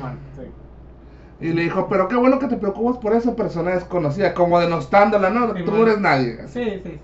[1.50, 5.30] Y le dijo, pero qué bueno que te preocupas por esa persona desconocida, como denostándola,
[5.30, 5.54] ¿no?
[5.54, 6.38] Sí, Tú no eres nadie.
[6.48, 7.02] Sí, sí, sí.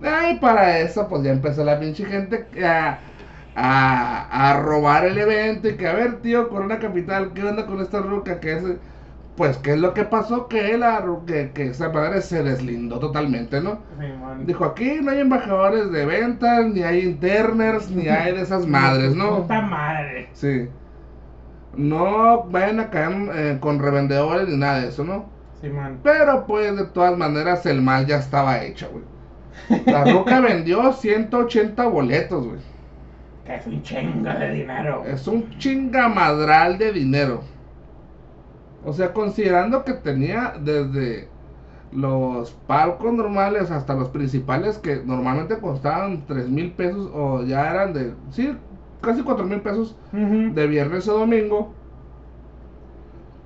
[0.00, 2.98] Y para eso, pues ya empezó la pinche gente a,
[3.54, 5.68] a, a robar el evento.
[5.68, 8.40] Y que, a ver, tío, Corona Capital, ¿qué onda con esta ruca?
[8.40, 8.64] Que es,
[9.36, 10.48] pues, ¿qué es lo que pasó?
[10.48, 13.80] Que, la, que, que esa madre se deslindó totalmente, ¿no?
[13.98, 14.46] Simón.
[14.46, 19.14] Dijo, aquí no hay embajadores de ventas, ni hay interners, ni hay de esas madres,
[19.14, 19.48] ¿no?
[19.48, 20.28] Puta madre.
[20.32, 20.68] Sí.
[21.76, 25.26] No vayan a caer eh, con revendedores ni nada de eso, ¿no?
[25.60, 26.00] Sí, man.
[26.02, 29.84] Pero pues de todas maneras el mal ya estaba hecho, güey.
[29.86, 32.60] La Ruca vendió 180 boletos, güey.
[33.44, 35.04] Que es un chingo de dinero.
[35.04, 37.42] Es un chingamadral de dinero.
[38.84, 41.28] O sea, considerando que tenía desde
[41.92, 47.92] los palcos normales hasta los principales que normalmente costaban 3 mil pesos o ya eran
[47.92, 48.56] de, sí,
[49.04, 51.74] casi 4 mil pesos de viernes o domingo.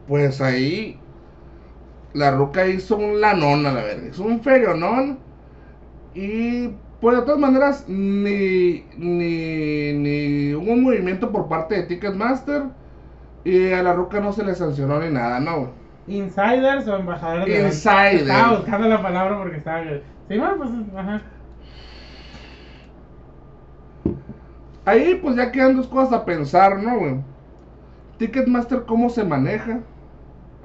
[0.07, 0.99] Pues ahí
[2.15, 5.19] la ruca hizo un lanón a la verga, hizo un ferionón
[6.15, 12.65] y pues de todas maneras ni, ni, ni hubo un movimiento por parte de Ticketmaster
[13.45, 15.71] y a la ruca no se le sancionó ni nada, no.
[16.07, 17.93] Insiders o embajadores de eventos.
[17.95, 18.15] Insider.
[18.23, 19.85] Estaba buscando la palabra porque estaba.
[20.29, 21.23] Sí, man, pues, ajá.
[24.89, 27.17] Ahí pues ya quedan dos cosas a pensar, ¿no, güey?
[28.17, 29.81] Ticketmaster, ¿cómo se maneja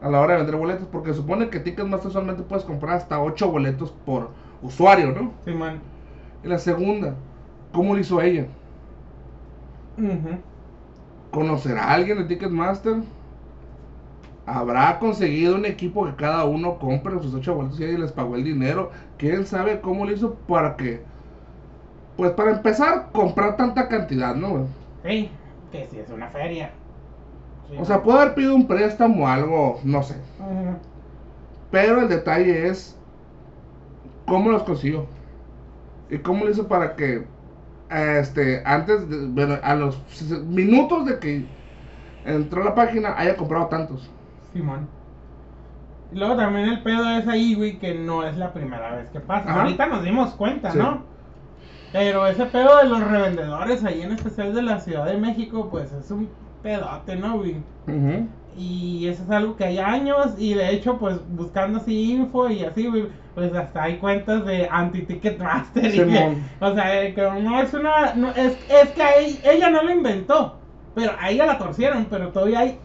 [0.02, 0.88] a la hora de vender boletos?
[0.90, 4.30] Porque supone que Ticketmaster solamente puedes comprar hasta 8 boletos por
[4.62, 5.34] usuario, ¿no?
[5.44, 5.82] Sí, man.
[6.42, 7.16] Y la segunda,
[7.74, 8.48] ¿cómo lo hizo ella?
[11.32, 13.04] ¿Conocerá a alguien de Ticketmaster?
[14.46, 18.38] ¿Habrá conseguido un equipo que cada uno compre sus 8 boletos y ella les pagó
[18.38, 18.92] el dinero?
[19.18, 21.12] ¿Quién sabe cómo lo hizo para que...
[22.18, 24.50] Pues para empezar, comprar tanta cantidad, ¿no?
[24.50, 24.66] güey?
[25.04, 25.32] Sí,
[25.72, 26.72] que sí es una feria.
[27.70, 30.16] Sí, O sea, puede haber pedido un préstamo o algo, no sé.
[31.72, 32.96] Pero el detalle es
[34.28, 35.08] cómo los consiguió.
[36.10, 37.26] Y cómo lo hizo para que,
[37.90, 40.00] este, antes, de, bueno, a los
[40.46, 41.46] minutos de que
[42.26, 44.10] entró a la página, haya comprado tantos.
[44.54, 44.88] Simón.
[46.12, 49.20] Y luego también el pedo es ahí, güey, que no es la primera vez que
[49.20, 49.50] pasa.
[49.50, 49.62] Ajá.
[49.64, 50.78] Ahorita nos dimos cuenta, Sí.
[50.78, 51.02] ¿no?
[51.94, 55.94] Pero ese pedo de los revendedores ahí en especial de la Ciudad de México, pues
[55.94, 56.28] es un
[56.62, 57.56] pedote, ¿no, güey?
[57.88, 58.28] Ujú.
[58.58, 62.64] Y eso es algo que hay años y de hecho, pues buscando así info y
[62.66, 65.92] así, güey, pues hasta hay cuentas de anti-Ticketmaster.
[65.92, 66.44] Simón.
[66.60, 68.14] o sea, eh, que no es una...
[68.16, 70.58] No, es, es que a ella, ella no lo inventó,
[70.94, 72.80] pero a ella la torcieron, pero todavía hay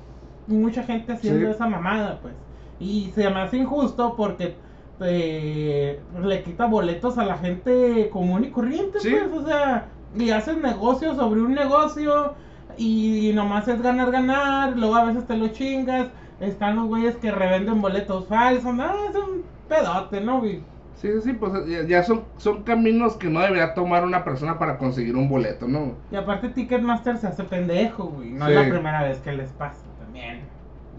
[0.47, 1.55] mucha gente haciendo Sí.
[1.55, 2.35] esa mamada, pues.
[2.81, 4.57] Y se me hace injusto porque
[5.01, 9.15] eh, le quita boletos a la gente común y corriente, Sí.
[9.31, 12.35] pues, o sea, y hacen negocios sobre un negocio
[12.77, 16.09] y, nomás es ganar, ganar, luego a veces te lo chingas,
[16.41, 20.63] están los güeyes que revenden boletos falsos, no, es un pedote, ¿no, güey?
[20.97, 24.79] Sí, sí, pues ya, ya son, son caminos que no debería tomar una persona para
[24.79, 25.93] conseguir un boleto, ¿no?
[26.11, 28.53] Y aparte Ticketmaster se hace pendejo, güey, no Sí.
[28.53, 30.41] es la primera vez que les pasa también.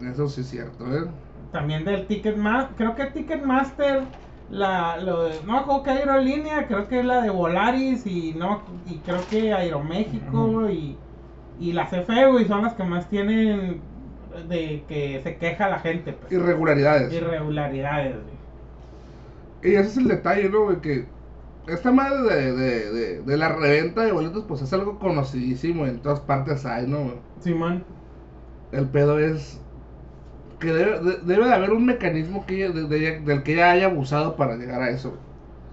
[0.01, 1.05] Eso sí es cierto, ¿eh?
[1.51, 4.03] También del Ticketmaster, creo que Ticketmaster,
[4.49, 8.63] la, lo de, no acuerdo qué aerolínea, creo que es la de Volaris y no
[8.85, 10.97] y creo que Aeroméxico y,
[11.59, 13.81] y la CFE, güey, son las que más tienen
[14.47, 16.31] de que se queja la gente, pues.
[16.31, 17.11] Irregularidades.
[17.11, 18.39] Irregularidades, güey.
[19.61, 20.63] Y ese es el detalle, ¿no?
[20.65, 20.81] güey?
[20.81, 21.07] Que
[21.67, 26.01] esta madre de, de, de, de la reventa de boletos, pues es algo conocidísimo, en
[26.01, 27.23] todas partes hay, ¿no?
[27.39, 27.83] Simón.
[28.71, 29.61] El pedo es
[30.59, 33.85] que debe de, debe de haber un mecanismo que de- de- del que ella haya
[33.87, 35.13] abusado para llegar a eso.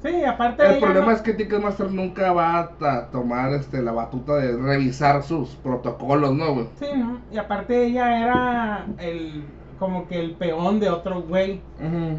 [0.03, 4.37] Sí, aparte El problema no- es que Ticketmaster nunca va a, tomar este, la batuta
[4.37, 6.67] de revisar sus protocolos, ¿no, güey?
[6.79, 7.27] Sí, ¿no?
[7.31, 11.69] Y aparte ella era el como que el peón de otro güey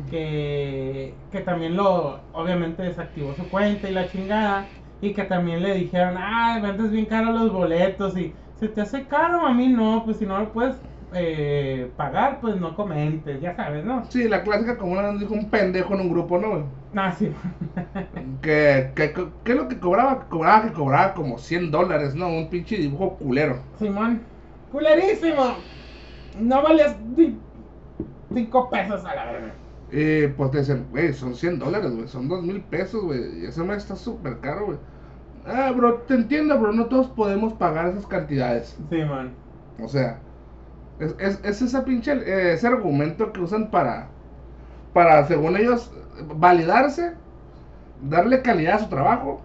[0.06, 5.74] que, que también lo, obviamente desactivó su cuenta y la chingada, y que también le
[5.76, 10.04] dijeron, ay, vendes bien caro los boletos, y se te hace caro, a mí no,
[10.06, 10.78] pues si no lo puedes
[11.14, 14.06] eh, pagar, pues no comentes, ya sabes, ¿no?
[14.10, 16.64] Sí, la clásica como una dijo un pendejo en un grupo, ¿no, güey?
[16.96, 17.32] Ah, sí.
[18.42, 20.22] Que, que, que, ¿qué es lo que cobraba?
[20.22, 22.28] Que cobraba que cobraba como 100 dólares, ¿no?
[22.30, 23.58] Un pinche dibujo culero.
[23.80, 24.22] Simón,
[24.72, 25.56] culerísimo,
[26.40, 26.64] no
[27.16, 27.38] ni
[28.34, 29.54] cinco pesos a la verga.
[29.92, 33.46] Y pues te dicen, güey, son 100 dólares, güey, son 2 mil pesos, güey, y
[33.46, 34.78] eso me está súper caro, güey.
[35.46, 38.78] Ah, bro, te entiendo, bro, no todos podemos pagar esas cantidades.
[38.90, 39.32] Simón.
[39.82, 40.20] O sea,
[41.00, 44.08] es, es, es esa pinche, eh, ese argumento que usan para,
[44.94, 45.92] para, según ellos,
[46.36, 47.14] validarse,
[48.02, 49.42] darle calidad a su trabajo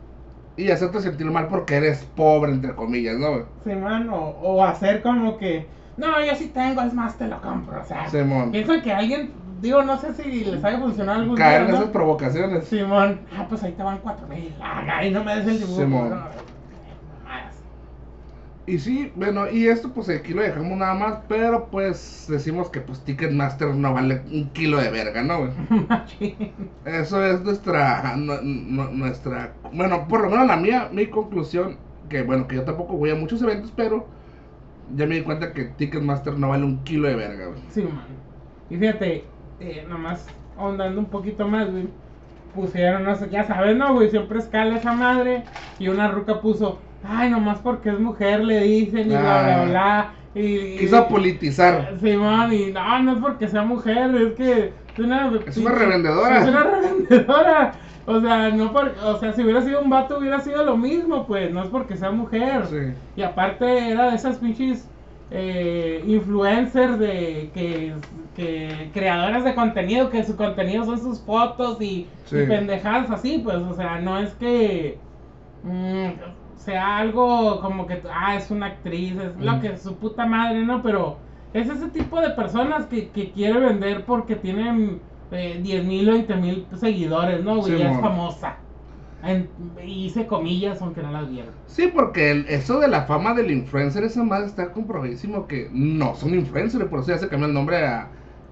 [0.57, 3.45] y hacerte sentir mal porque eres pobre, entre comillas, ¿no?
[3.65, 7.81] Simón, o, o hacer como que, no, yo sí tengo, es más, te lo compro,
[7.81, 8.09] o sea.
[8.09, 11.73] Simón, Pienso que alguien, digo, no sé si les haya funcionado algún caer día, en
[11.73, 11.79] ¿no?
[11.79, 12.65] esas provocaciones.
[12.65, 15.81] Simón, ah, pues ahí te van cuatro mil, ah, y no me des el dibujo.
[15.81, 16.11] Simón.
[16.11, 16.52] no.
[18.65, 22.81] Y sí, bueno, y esto pues aquí lo dejamos nada más, pero pues decimos que
[22.81, 25.53] pues Ticketmaster no vale un kilo de verga, ¿no?
[26.85, 32.23] Eso es nuestra, nu- nu- nuestra, bueno, por lo menos la mía, mi conclusión, que
[32.23, 34.11] bueno, que yo tampoco voy a muchos eventos, pero
[34.89, 37.63] ya me di cuenta que Ticketmaster no vale un kilo de verga, güey.
[37.69, 38.25] Simón.
[38.69, 41.95] Y fíjate, eh, nomás ahondando un poquito más, güey,
[42.53, 44.11] pusieron, no sé, ya sabes, ¿no, güey?
[44.11, 45.49] Siempre escala esa madre.
[45.79, 50.11] Y una ruca puso, ay, nomás porque es mujer le dicen y bla, bla, bla.
[50.35, 51.95] Y, Quiso politizar.
[52.01, 56.43] Simón, y no, no es porque sea mujer, es que es una, Es una revendedora.
[56.43, 57.73] Es una revendedora.
[58.05, 61.27] O sea, no por, o sea, si hubiera sido un vato hubiera sido lo mismo,
[61.27, 62.67] pues, no es porque sea mujer.
[62.67, 62.95] Sí.
[63.15, 64.89] Y aparte era de esas pinches
[65.31, 67.95] eh, influencers de que,
[68.35, 72.39] que creadoras de contenido, que su contenido son sus fotos y, Sí.
[72.39, 74.99] y pendejadas así, pues, o sea, no es que
[75.63, 76.09] mm,
[76.65, 79.61] sea algo como que, ah, es una actriz, es lo Mm.
[79.61, 80.83] que su puta madre, ¿no?
[80.83, 81.17] Pero
[81.53, 85.01] es ese tipo de personas que, que quiere vender porque tienen
[85.35, 87.57] eh, 10 mil o 20 mil seguidores, ¿no?
[87.57, 87.73] güey?
[87.73, 88.57] Sí, ya es famosa.
[89.25, 89.49] En-
[89.83, 91.53] hice comillas aunque no las vieron.
[91.67, 96.15] Sí, porque el- eso de la fama del influencer, esa madre está comprobadísimo que no
[96.15, 98.09] son influencers, por eso ya se cambió el nombre a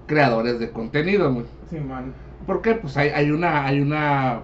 [0.07, 1.45] creadores de contenido, güey.
[1.69, 2.13] Simón.
[2.47, 2.73] ¿Por qué?
[2.75, 4.39] Pues hay, hay una, hay una,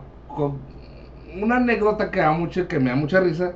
[1.41, 3.53] una anécdota que da mucho, que me da mucha risa,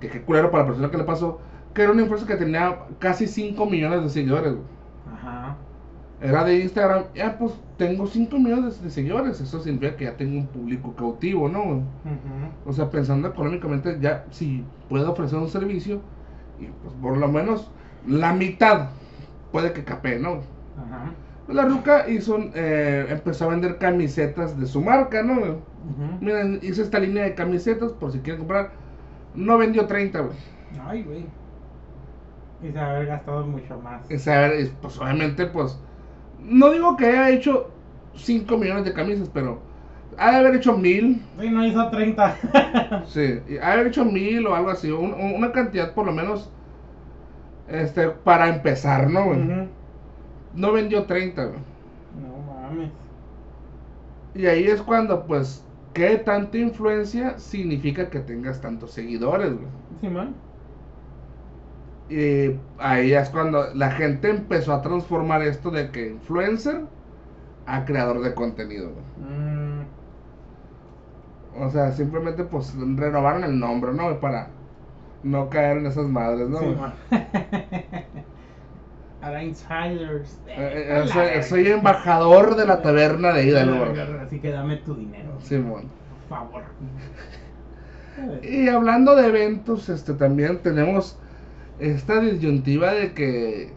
[0.00, 1.40] que qué culero para la persona que le pasó,
[1.74, 4.66] que era una influencer que tenía casi 5 millones de seguidores, güey.
[5.12, 5.56] Ajá.
[6.20, 10.16] Era de Instagram, ya pues tengo 5 millones de, de seguidores, eso significa que ya
[10.16, 11.82] tengo un público cautivo, ¿no?
[12.64, 16.00] O sea, pensando económicamente, ya si puedo ofrecer un servicio,
[16.58, 17.70] y pues por lo menos
[18.06, 18.90] la mitad
[19.52, 20.40] puede que capee, ¿no?
[20.76, 21.12] Ajá.
[21.48, 25.58] La Ruca hizo, eh, empezó a vender camisetas de su marca, ¿no?
[26.20, 28.70] Miren, hice esta línea de camisetas por si quieren comprar.
[29.34, 30.36] No vendió 30, güey.
[30.86, 31.26] Ay, güey.
[32.62, 34.10] Y se haber gastado mucho más.
[34.10, 34.16] Y,
[34.80, 35.78] pues obviamente, pues.
[36.40, 37.70] No digo que haya hecho
[38.14, 39.60] 5 millones de camisas, pero.
[40.16, 41.20] Ha de haber hecho mil.
[41.40, 42.36] Sí, no hizo 30.
[43.06, 44.90] Sí, ha de haber hecho mil o algo así.
[44.90, 46.50] un- un- una cantidad por lo menos.
[47.68, 49.40] Este, para empezar, ¿no, güey?
[50.54, 51.58] No vendió 30, güey.
[52.20, 52.90] No mames.
[54.34, 55.63] Y ahí es cuando, pues,
[55.94, 59.72] ¿qué tanta influencia significa que tengas tantos seguidores, güey?
[60.00, 60.42] Simón.
[62.08, 66.88] Y ahí es cuando la gente empezó a transformar esto de que influencer
[67.66, 69.06] a creador de contenido, güey.
[69.16, 69.86] Mm,
[71.52, 74.20] O sea, simplemente, pues, renovaron el nombre, ¿no?
[74.20, 74.58] Para
[75.22, 76.64] no caer en esas madres, ¿no?
[76.64, 76.74] güey?
[76.74, 76.94] Simón.
[79.42, 80.38] Insiders.
[80.46, 83.86] Eh, eh, soy, soy embajador de la taberna de Hidalgo.
[84.24, 85.38] Así que dame tu dinero.
[85.40, 85.88] Simón.
[86.28, 86.62] Por favor.
[88.42, 91.18] Y hablando de eventos, este también tenemos
[91.80, 93.72] esta disyuntiva de que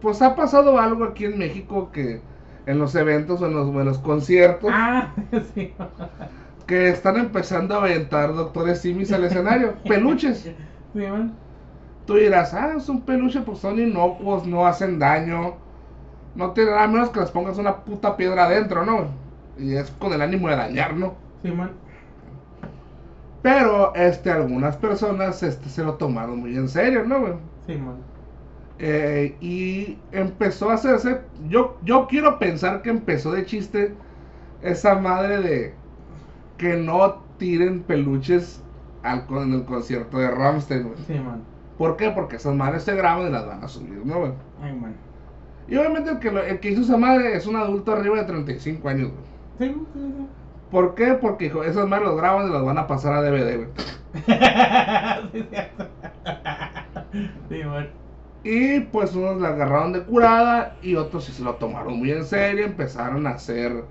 [0.00, 2.20] pues ha pasado algo aquí en México que
[2.66, 5.14] en los eventos o en los, en los conciertos Ah,
[5.54, 5.72] sí.
[6.66, 10.50] que están empezando a aventar doctores simis al escenario, peluches.
[10.92, 11.32] Simón.
[12.08, 15.56] Tú dirás, ah, es un peluche, pues son inocuos, no hacen daño.
[16.34, 19.08] No te a menos que les pongas una puta piedra adentro, ¿no?
[19.58, 21.16] Y es con el ánimo de dañar, ¿no?
[21.42, 21.72] Simón.
[23.42, 27.20] Pero este algunas personas este se lo tomaron muy en serio, ¿no?
[27.20, 27.34] güey?
[27.66, 27.96] Simón.
[28.78, 33.92] Eh, y empezó a hacerse, yo, yo quiero pensar que empezó de chiste
[34.62, 35.74] esa madre de
[36.56, 38.62] que no tiren peluches
[39.02, 40.96] al, en el concierto de Ramstein, güey.
[41.06, 41.57] Simón.
[41.78, 42.10] ¿Por qué?
[42.10, 44.18] Porque esas madres se graban y las van a subir, ¿no?
[44.20, 44.32] güey?
[44.62, 44.96] Ay, man.
[45.68, 48.24] Y obviamente el que, lo- el que hizo esa madre es un adulto arriba de
[48.24, 49.24] 35 años, güey.
[49.70, 50.26] Sí, sí, sí.
[50.70, 51.14] ¿Por qué?
[51.14, 53.68] Porque hijo, esas madres las graban y las van a pasar a DVD, güey.
[55.32, 55.86] sí, cierto.
[57.48, 57.88] Simón.
[58.44, 62.24] Y pues unos la agarraron de curada y otros sí se lo tomaron muy en
[62.24, 63.84] serio, empezaron a hacer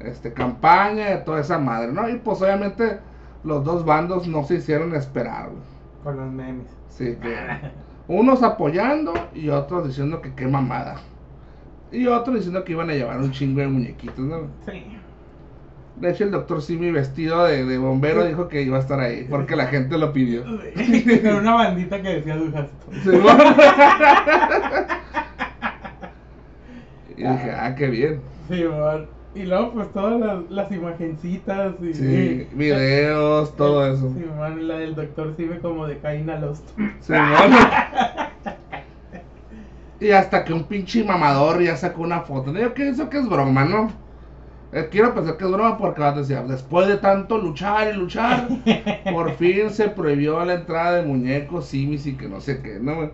[0.00, 2.08] este campaña de toda esa madre, ¿no?
[2.08, 3.00] Y pues obviamente
[3.44, 5.62] los dos bandos no se hicieron esperar, güey.
[6.02, 6.66] Con los memes.
[6.88, 7.36] Sí, que
[8.08, 10.96] unos apoyando y otros diciendo que qué mamada.
[11.92, 14.48] Y otros diciendo que iban a llevar un chingo de muñequitos, ¿no?
[14.66, 14.84] Sí.
[15.96, 19.26] De hecho el doctor Simi vestido de, de bombero dijo que iba a estar ahí
[19.28, 20.44] porque la gente lo pidió.
[20.44, 20.60] Con
[21.40, 22.68] una bandita que decía Dujas.
[23.02, 23.44] Sí, bueno.
[27.16, 28.20] y dije, ah, qué bien.
[28.48, 29.17] Simón.
[29.34, 31.94] Y luego, pues todas las, las imagencitas y.
[31.94, 34.12] Sí, videos, todo eso.
[34.12, 36.62] Simón, y la del doctor Sime como de Caín a los.
[37.00, 37.12] Sí.
[40.00, 42.52] Y hasta que un pinche mamador ya sacó una foto.
[42.52, 43.90] Yo que eso que es broma, ¿no?
[44.70, 47.96] Eh, quiero pensar que es broma porque va a decir, después de tanto luchar y
[47.96, 48.48] luchar,
[49.10, 53.10] por fin se prohibió la entrada de muñecos, simis y que no sé qué, ¿no?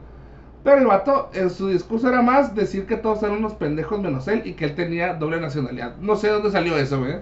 [0.65, 4.27] Pero el vato, en su discurso era más decir que todos eran unos pendejos menos
[4.29, 5.97] él y que él tenía doble nacionalidad.
[5.99, 7.19] No sé dónde salió eso, güey.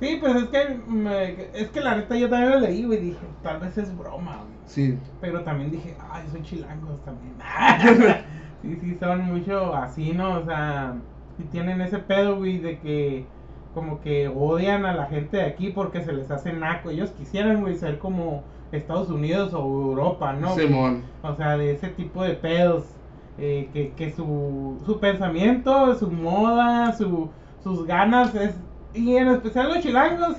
[0.00, 0.74] Sí, pues es que.
[0.86, 2.98] me- es que la neta yo también lo leí, güey.
[3.00, 4.58] Dije, tal vez es broma, güey.
[4.66, 4.98] Sí.
[5.20, 7.36] Pero también dije, ay, son chilangos también.
[8.62, 10.38] sí, sí, son mucho así, ¿no?
[10.40, 10.96] O sea,
[11.38, 13.26] Y tienen ese pedo, güey, de que
[13.72, 16.90] como que odian a la gente de aquí porque se les hace naco.
[16.90, 18.44] Ellos quisieran, güey, ser como
[18.78, 20.54] Estados Unidos o Europa, ¿no?
[20.54, 21.02] Simón.
[21.22, 22.84] O sea, de ese tipo de pedos.
[23.38, 27.28] eh, que que su, su pensamiento, su moda, su,
[27.64, 28.54] sus ganas es...
[28.94, 30.36] Y en especial los chilangos.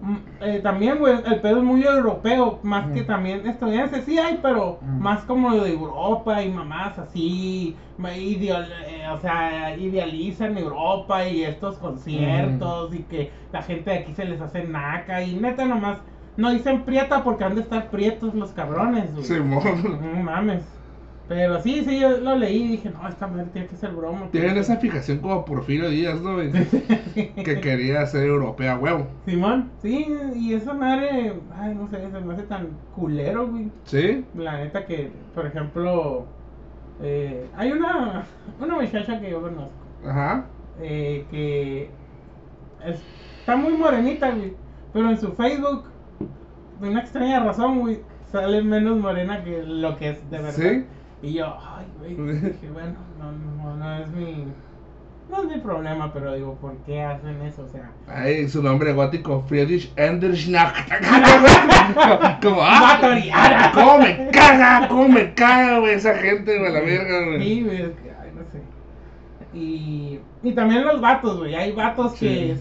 [0.00, 3.06] mm, eh, también, güey, el pedo es muy europeo, más que Ujú.
[3.08, 4.84] también estadounidense, sí hay, pero Ujú.
[5.00, 11.78] más como de Europa y mamás así, ideal- eh, o sea, idealizan Europa y estos
[11.78, 15.98] conciertos y que la gente de aquí se les hace naca y neta nomás
[16.38, 19.24] no dicen prieta porque han de estar prietos los cabrones, güey.
[19.24, 19.62] Simón.
[20.00, 20.62] No mames.
[21.28, 24.28] Pero sí, sí, yo lo leí y dije, no, esta madre tiene que ser broma.
[24.30, 26.38] Tienen porque- esa fijación como Porfirio Díaz, ¿no?
[27.14, 29.06] que quería ser europea, huevo.
[29.26, 33.68] Simón, sí, y esa madre, ay, no sé, se me hace tan culero, güey.
[33.84, 34.24] ¿Sí?
[34.34, 36.24] La neta que, por ejemplo,
[37.02, 38.24] eh, hay una,
[38.58, 39.70] una muchacha que yo conozco,
[40.06, 40.46] Ajá.
[40.80, 41.90] eh, que
[42.86, 43.02] es-
[43.40, 44.54] está muy morenita, güey,
[44.94, 45.84] pero en su Facebook,
[46.80, 48.00] de una extraña razón, güey,
[48.30, 50.54] sale menos morena que lo que es de verdad.
[50.54, 50.84] ¿Sí?
[51.22, 54.44] Y yo, ay, güey, dije, bueno, no, no, no es mi,
[55.28, 57.62] no es mi problema, pero digo, ¿por qué hacen eso?
[57.62, 60.88] O sea, Ay, su nombre gótico, Friedrich Anderschnack.
[62.42, 63.72] como, ah, Vatoriana.
[63.74, 67.42] cómo me caga, cómo me caga, güey, esa gente, güey, la verga, güey.
[67.42, 68.62] Sí, güey, ay, no sé.
[69.52, 71.54] Y, y también los vatos, güey.
[71.54, 72.56] Hay vatos que,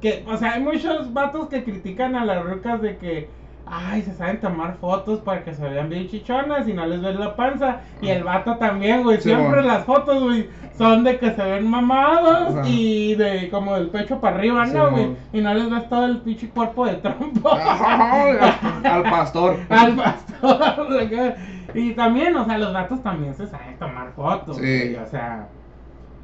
[0.00, 0.22] que.
[0.26, 3.28] O sea, hay muchos vatos que critican a las rucas de que.
[3.74, 7.18] Ay, se saben tomar fotos para que se vean bien chichonas y no les ves
[7.18, 7.80] la panza.
[8.02, 9.16] Y el vato también, güey.
[9.16, 13.88] Sí, Siempre las fotos, güey, son de que se ven mamados y de como del
[13.88, 15.16] pecho para arriba, Sí, ¿no, güey?
[15.32, 17.50] Y no les ves todo el pinche cuerpo de trompo.
[18.84, 19.56] Al, pastor.
[19.70, 20.98] al pastor.
[21.74, 24.58] y también, o sea, los vatos también se saben tomar fotos.
[24.58, 24.62] Sí.
[24.62, 25.48] güey, o sea.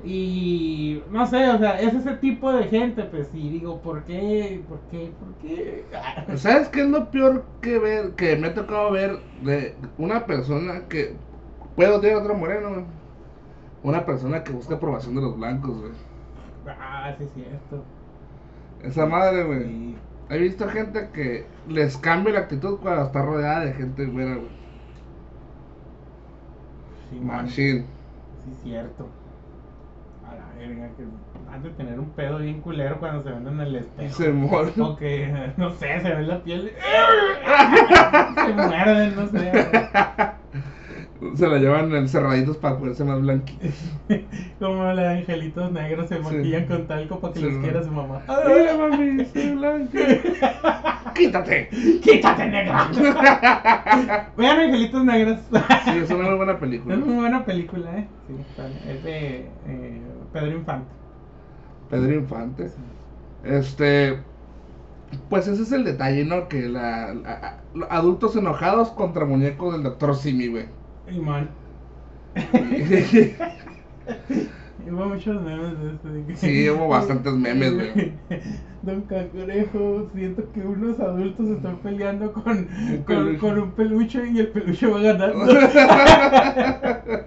[0.04, 4.64] Y no sé, o sea, es ese tipo de gente, pues, y digo, ¿por qué?
[4.68, 5.12] ¿Por qué?
[5.18, 5.84] ¿Por qué?
[6.36, 10.86] ¿Sabes qué es lo peor que ver, que me ha tocado ver de una persona
[10.88, 11.16] que
[11.76, 12.84] puedo tener otro moreno, güey?
[13.82, 15.92] Una persona que busca aprobación de los blancos, güey.
[16.66, 17.84] Ah, sí, es cierto.
[18.80, 19.64] Esa madre, güey.
[19.64, 24.36] Sí, He visto gente que les cambia la actitud cuando está rodeada de gente güera,
[24.36, 24.50] güey.
[27.08, 27.86] sí, man, Machine.
[28.44, 29.14] sí, es cierto.
[30.58, 31.04] Verga, que
[31.52, 34.14] han de tener un pedo bien culero cuando se ven en el espejo.
[34.16, 34.72] Se muere.
[34.80, 36.72] O que, no sé, se ve la piel.
[38.34, 39.52] se muerden, no sé.
[41.34, 43.74] Se la llevan encerraditos para ponerse más blanquitos.
[44.60, 46.22] Como los angelitos negros se Sí.
[46.22, 48.22] maquillan con talco para que Sí, los quiera su mamá.
[48.46, 49.98] Mira, mami, soy blanca.
[51.14, 51.68] Quítate.
[52.02, 52.88] ¡Quítate, negra!
[54.36, 55.38] Vean Angelitos Negros.
[55.84, 56.94] Sí, es una muy buena película.
[56.94, 58.06] es muy buena película, ¿eh?
[58.28, 60.00] Sí, está- es de eh,
[60.32, 60.88] Pedro Infante.
[61.90, 62.70] Pedro Infante.
[63.42, 64.18] Este.
[65.30, 66.48] Pues ese es el detalle, ¿no?
[66.48, 67.56] Que la,
[67.90, 70.14] adultos enojados contra muñecos del Dr.
[70.14, 70.66] Simi, güey.
[71.10, 71.48] Y man.
[74.90, 76.08] Hubo muchos memes de esto.
[76.08, 78.14] de que- Sí, hubo bastantes memes, güey.
[78.82, 82.68] Don Cangrejo, siento que unos adultos están peleando con,
[83.40, 85.44] con, un peluche y el peluche va ganando.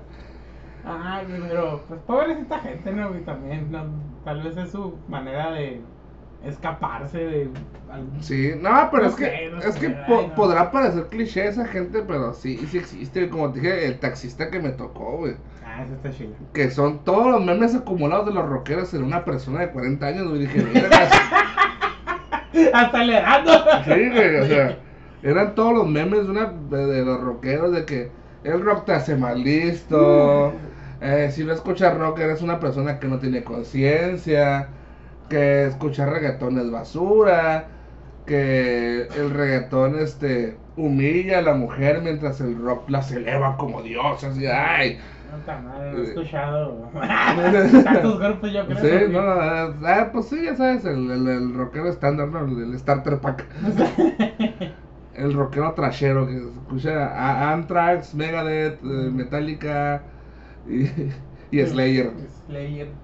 [0.83, 3.15] Ay, güey, pero pues pobrecita gente, ¿no?
[3.15, 3.85] Y también, ¿no?
[4.23, 5.81] tal vez es su manera de
[6.45, 7.49] escaparse de
[7.91, 8.23] algún...
[8.23, 10.35] Sí, no, pero No es que, no es que ay, po- no.
[10.35, 13.29] podrá parecer cliché esa gente, pero sí, sí existe.
[13.29, 15.35] Como te dije, el taxista que me tocó, güey.
[15.65, 16.31] Ah, eso está chido.
[16.53, 20.27] Que son todos los memes acumulados de los rockeros en una persona de 40 años,
[20.27, 20.41] güey.
[20.41, 20.99] Dije, "Verga".
[22.73, 23.51] Hasta le dando.
[23.85, 24.77] sí, güey, o sea,
[25.23, 28.11] eran todos los memes de, una, de, de los rockeros de que
[28.43, 30.53] el rock te hace más listo.
[31.01, 34.67] eh, si no escuchas rock, eres una persona que no tiene conciencia.
[35.31, 37.67] Que escuchar reggaetón es basura.
[38.25, 44.37] Que el reggaetón este, humilla a la mujer mientras el rock las eleva como diosas.
[44.37, 44.99] Y, ay,
[45.91, 46.89] No he escuchado.
[47.83, 48.79] Tantos grupos yo creo.
[48.79, 52.45] Sí, no, ah, pues sí, ya sabes, el, el, el rockero estándar, ¿no?
[52.45, 53.47] El, el starter pack.
[55.13, 60.03] El rockero trashero que escucha a Anthrax, Megadeth, eh, Metallica
[60.65, 60.85] y,
[61.51, 62.13] y Slayer.
[62.47, 63.00] Slayer.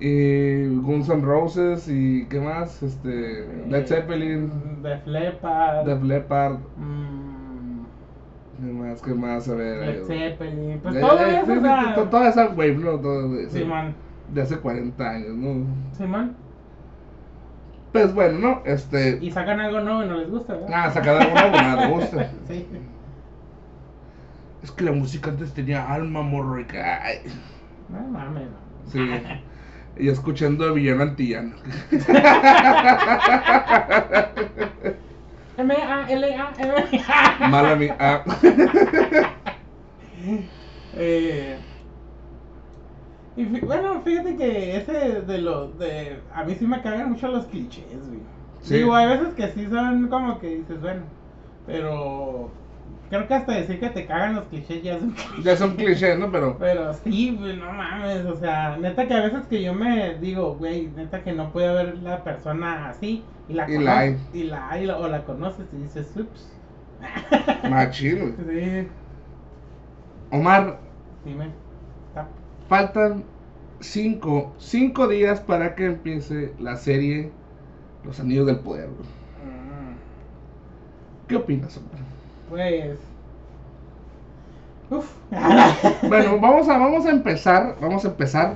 [0.00, 2.82] Y Guns N' Roses y ¿qué más?
[2.82, 4.50] Este, Led Zeppelin,
[4.82, 5.86] Def Leppard.
[5.86, 7.84] Def Leppard, mm,
[8.60, 9.02] ¿qué más?
[9.02, 9.48] ¿Qué más?
[9.48, 9.86] A ver.
[9.86, 10.80] Led eh, Zeppelin.
[10.80, 12.98] Pues eh, todo eh, eso, sí, o sí, sea, to- Toda esa wave, ¿no?
[13.00, 13.94] Todo de, Sí, man.
[14.32, 15.64] de hace 40 años, ¿no?
[15.96, 16.36] Sí, man.
[17.92, 18.62] Pues bueno, ¿no?
[18.66, 19.18] Este.
[19.22, 20.70] Y sacan algo nuevo y no les gusta, ¿verdad?
[20.72, 22.30] Ah, sacar alguna buena, me gusta.
[22.48, 22.66] Sí.
[24.62, 27.18] Es que la música antes tenía alma, y ay.
[27.88, 28.48] No mames.
[28.90, 28.98] Sí.
[29.96, 31.54] Y escuchando el villano antillano.
[35.56, 37.04] M-A-L-A-M.
[37.48, 37.88] Mala mi.
[37.98, 38.24] ah.
[40.96, 41.58] Eh,
[43.36, 47.46] y bueno, fíjate que ese de los de a mí sí me cagan mucho los
[47.46, 48.20] clichés, güey.
[48.62, 48.74] Sí.
[48.76, 51.02] Digo, hay veces que sí son como que dices, bueno,
[51.66, 52.50] pero
[53.16, 55.42] creo que hasta decir que te cagan los clichés ya es un cliché.
[55.42, 56.30] Ya son clichés, ¿no?
[56.30, 56.58] Pero.
[56.58, 60.54] Pero sí, güey, no mames, o sea, neta que a veces que yo me digo,
[60.56, 64.16] güey, neta que no puede haber la persona así y la Y la hay.
[64.32, 66.58] y la hay o la conoces y dices, ups.
[67.62, 68.34] Machín, güey.
[68.82, 68.88] Sí,
[70.30, 70.80] Omar,
[71.24, 71.54] dime.
[72.68, 73.30] Faltan
[73.80, 77.32] cinco, cinco días para que empiece la serie
[78.02, 78.90] Los Anillos del Poder.
[78.90, 79.98] Mm,
[81.26, 82.03] ¿Qué opinas, Omar?
[82.48, 82.98] Pues.
[84.90, 85.10] Uf.
[86.08, 88.54] Bueno, vamos a, vamos a empezar, vamos a empezar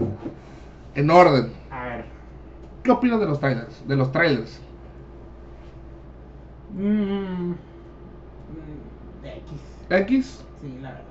[0.95, 1.53] en orden.
[1.71, 2.05] A ver.
[2.83, 3.87] ¿Qué opinas de los trailers?
[3.87, 4.61] De los trailers.
[6.75, 7.55] Mm,
[9.25, 9.61] X.
[9.91, 11.05] X, Sí, la verdad.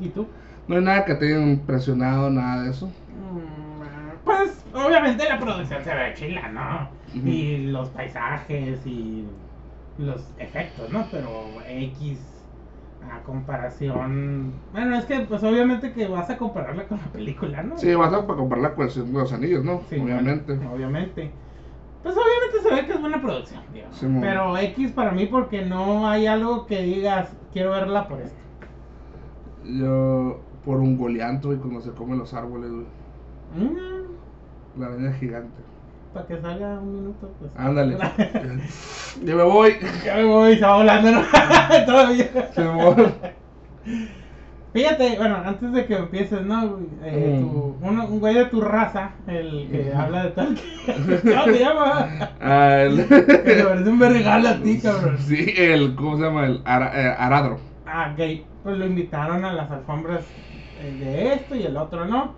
[0.00, 0.26] ¿Y tú?
[0.66, 2.86] no hay nada que te haya impresionado, nada de eso.
[2.86, 6.88] Mm, Pues obviamente la producción se ve chila, ¿no?
[7.14, 9.24] Y los paisajes y
[9.98, 11.06] los efectos, ¿no?
[11.10, 11.30] Pero
[11.66, 12.20] X
[13.10, 14.52] a comparación...
[14.72, 17.76] Bueno, es que pues obviamente que vas a compararla con la película, ¿no?
[17.78, 19.82] Sí, vas a comprar la cuestión de los anillos, ¿no?
[19.90, 20.54] Sí, Obviamente.
[20.54, 21.30] bueno, obviamente.
[22.02, 23.96] Pues obviamente se ve que es buena producción, digamos.
[23.96, 28.36] Sí, pero X para mí porque no hay algo que digas, quiero verla por esto.
[29.64, 32.86] Yo, por un goleanto, y cuando se comen los árboles, güey.
[33.56, 35.62] Mm, La araña gigante.
[36.14, 37.50] Para que salga un minuto, pues.
[37.56, 37.98] Ándale.
[39.24, 39.76] ya me voy.
[40.04, 41.22] Ya me voy, se va volando, ¿no?
[41.86, 42.50] Todavía.
[42.54, 43.06] Se me voy.
[44.72, 46.78] Fíjate, bueno, antes de que empieces, ¿no?
[47.04, 47.42] Eh, Mm.
[47.42, 50.58] tu- uno- un güey de tu raza, el que habla de tal.
[51.22, 52.08] ¿Cómo se llama?
[52.40, 53.14] Ah, el- Que
[53.54, 55.16] te parece un vergal a ti, cabrón.
[55.18, 56.46] Sí, el, ¿cómo se llama?
[56.46, 57.58] El ara- eh, aradro.
[57.86, 58.44] Ah, gay.
[58.64, 60.24] Pues lo invitaron a las alfombras
[60.80, 62.34] eh, de esto y el otro, ¿no?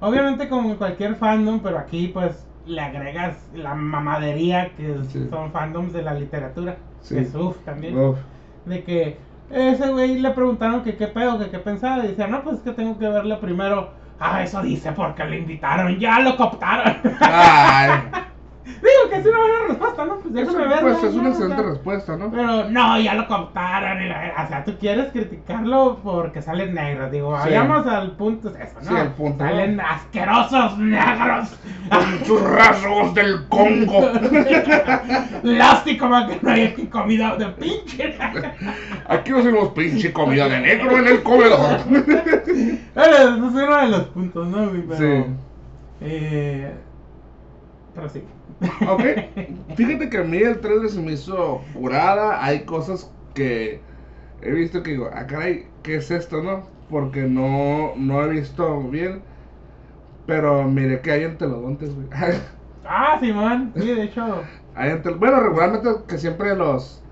[0.00, 5.26] Obviamente como en cualquier fandom, pero aquí pues le agregas la mamadería que Sí.
[5.30, 6.76] son fandoms de la literatura.
[7.00, 7.14] Sí.
[7.16, 7.98] Que es uf también.
[7.98, 8.18] Uf.
[8.66, 9.18] De que
[9.50, 12.04] ese güey le preguntaron que qué pedo, que qué pensaba.
[12.04, 13.90] Y decía, no, pues es que tengo que verlo primero.
[14.20, 16.96] Ah, eso dice porque lo invitaron, ya lo cooptaron.
[17.20, 17.90] Ay,
[18.64, 20.14] Digo que es una buena respuesta, ¿no?
[20.16, 20.88] Pues es, déjame verlo.
[20.98, 22.30] pues es una excelente respuesta, ¿no?
[22.30, 24.02] Pero no, ya lo cooptaron.
[24.02, 27.10] y la- O sea, tú quieres criticarlo porque salen negros.
[27.10, 27.42] Digo, Sí.
[27.48, 28.90] vayamos al punto, es eso, ¿no?
[28.90, 29.50] Sí, al punto, ¿no?
[29.50, 31.56] Salen asquerosos negros.
[31.90, 34.10] Con sus rasgos del Congo.
[35.42, 38.16] Lástima que no hay aquí comida de pinche.
[39.08, 41.78] Aquí no hacemos pinche comida de negro en el comedor.
[42.98, 44.70] Bueno, ese es uno de los puntos, ¿no?
[44.88, 45.24] Pero, Sí.
[46.00, 46.74] eh,
[47.98, 48.22] pero sí.
[48.88, 49.02] Ok,
[49.76, 52.44] fíjate que a mí el trailer se me hizo curada.
[52.44, 53.80] Hay cosas que
[54.42, 56.62] he visto que digo, ah, caray, ¿qué es esto, no?
[56.90, 59.22] Porque no, no he visto bien.
[60.26, 62.08] Pero miré que hay entelodontes, güey.
[62.90, 63.72] Ah, Simón.
[63.76, 64.42] Sí, de hecho.
[64.74, 67.02] Hay entel- Bueno, regularmente que siempre los.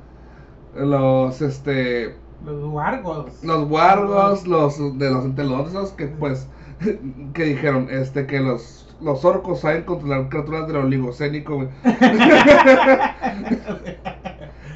[0.74, 2.14] Los, este.
[2.44, 3.44] Los wargos.
[3.44, 6.48] Los guargos, los de los entelodontes, que pues.
[7.34, 8.85] Que dijeron, este, que los.
[9.00, 11.68] Los orcos saben controlar criaturas del oligocénico, güey.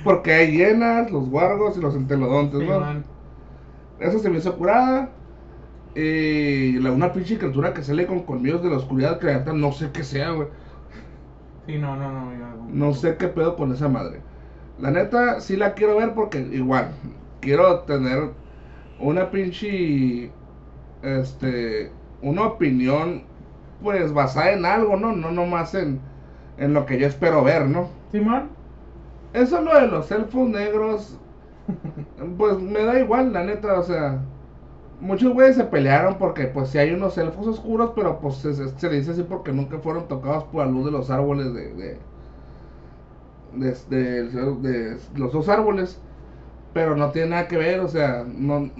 [0.04, 2.66] Porque hay hienas, los guargos y los entelodontes, ¿no?
[3.98, 5.10] Eso se me hizo curada.
[5.94, 9.72] Y la, una pinche criatura que sale con colmillos de la oscuridad, que la no
[9.72, 10.48] sé qué sea, güey.
[11.66, 12.32] Sí, no, no, no.
[12.32, 14.20] yo- No sé qué pedo con esa madre.
[14.78, 16.92] La neta, sí la quiero ver porque igual,
[17.40, 18.30] quiero tener
[18.98, 20.30] una pinche,
[21.02, 21.92] este,
[22.22, 23.24] una opinión,
[23.80, 25.12] pues basada en algo, ¿no?
[25.16, 26.00] No nomás en,
[26.56, 27.90] en lo que yo espero ver, ¿no?
[28.12, 28.50] Simón.
[29.32, 31.20] Eso lo de los elfos negros,
[32.38, 34.20] pues me da igual, la neta, o sea,
[35.00, 38.68] muchos güeyes se pelearon porque pues sí hay unos elfos oscuros, pero pues se, se-
[38.78, 41.74] se dice así porque nunca fueron tocados por la luz de los árboles de...
[41.74, 42.00] de,
[43.52, 43.72] de,
[44.24, 46.02] de- de los dos árboles,
[46.72, 48.70] pero no tiene nada que ver, o sea, no,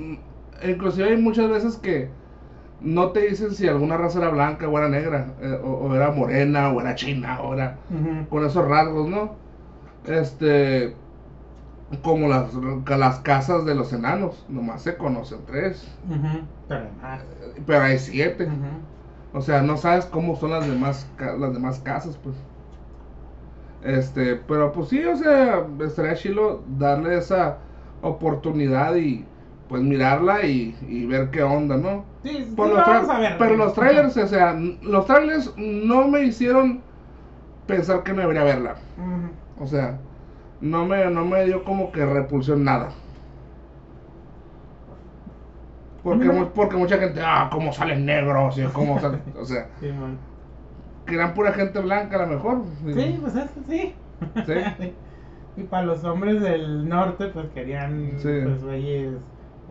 [0.64, 2.16] inclusive hay muchas veces que
[2.80, 6.10] no te dicen si alguna raza era blanca o era negra, eh, o, o era
[6.12, 7.78] morena, o era china, o era
[8.28, 9.38] con esos rasgos, ¿no?
[10.04, 10.96] Este,
[12.02, 15.98] como las, las casas de los enanos, nomás se conocen tres.
[17.66, 18.56] Pero hay siete.
[19.32, 22.36] O sea, no sabes cómo son las demás, las demás casas, pues.
[23.82, 27.62] Este, pero pues sí, o sea, estaría chilo darle esa
[28.02, 29.29] oportunidad y
[29.70, 32.04] pues mirarla y, y ver qué onda, ¿no?
[32.24, 33.38] Sí, los vamos a ver.
[33.38, 34.52] pero los trailers, o sea,
[34.82, 36.80] los trailers no me hicieron
[37.68, 38.74] pensar que no debería verla.
[39.60, 39.96] O sea,
[40.60, 42.88] no me, no me dio como que repulsión nada.
[46.02, 49.22] Porque, porque mucha gente, ah, cómo salen negros y cómo salen.
[49.40, 49.88] O sea, Sí,
[51.06, 52.62] que eran pura gente blanca a lo mejor.
[52.92, 53.94] Sí, pues eso sí.
[54.46, 54.92] Sí.
[55.56, 58.28] y para los hombres del norte, pues querían, Sí.
[58.44, 59.12] pues, güeyes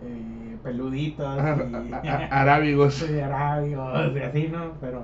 [0.04, 1.38] eh, peluditos
[2.04, 3.10] y, Arábigos.
[3.10, 4.72] y arábigos y así, ¿no?
[4.82, 5.04] Pero...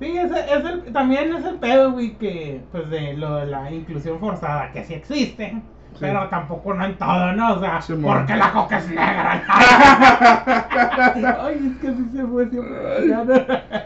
[0.00, 3.70] Sí, ese, es el, también es el pedo, güey, que, pues, de lo de la
[3.70, 5.62] inclusión forzada, que sí existe,
[5.92, 5.98] Sí.
[6.00, 7.52] pero tampoco no en todo, ¿no?
[7.54, 9.44] O sea, Sí, porque la coca es negra.
[11.44, 13.84] Ay, es que sí se fue siempre.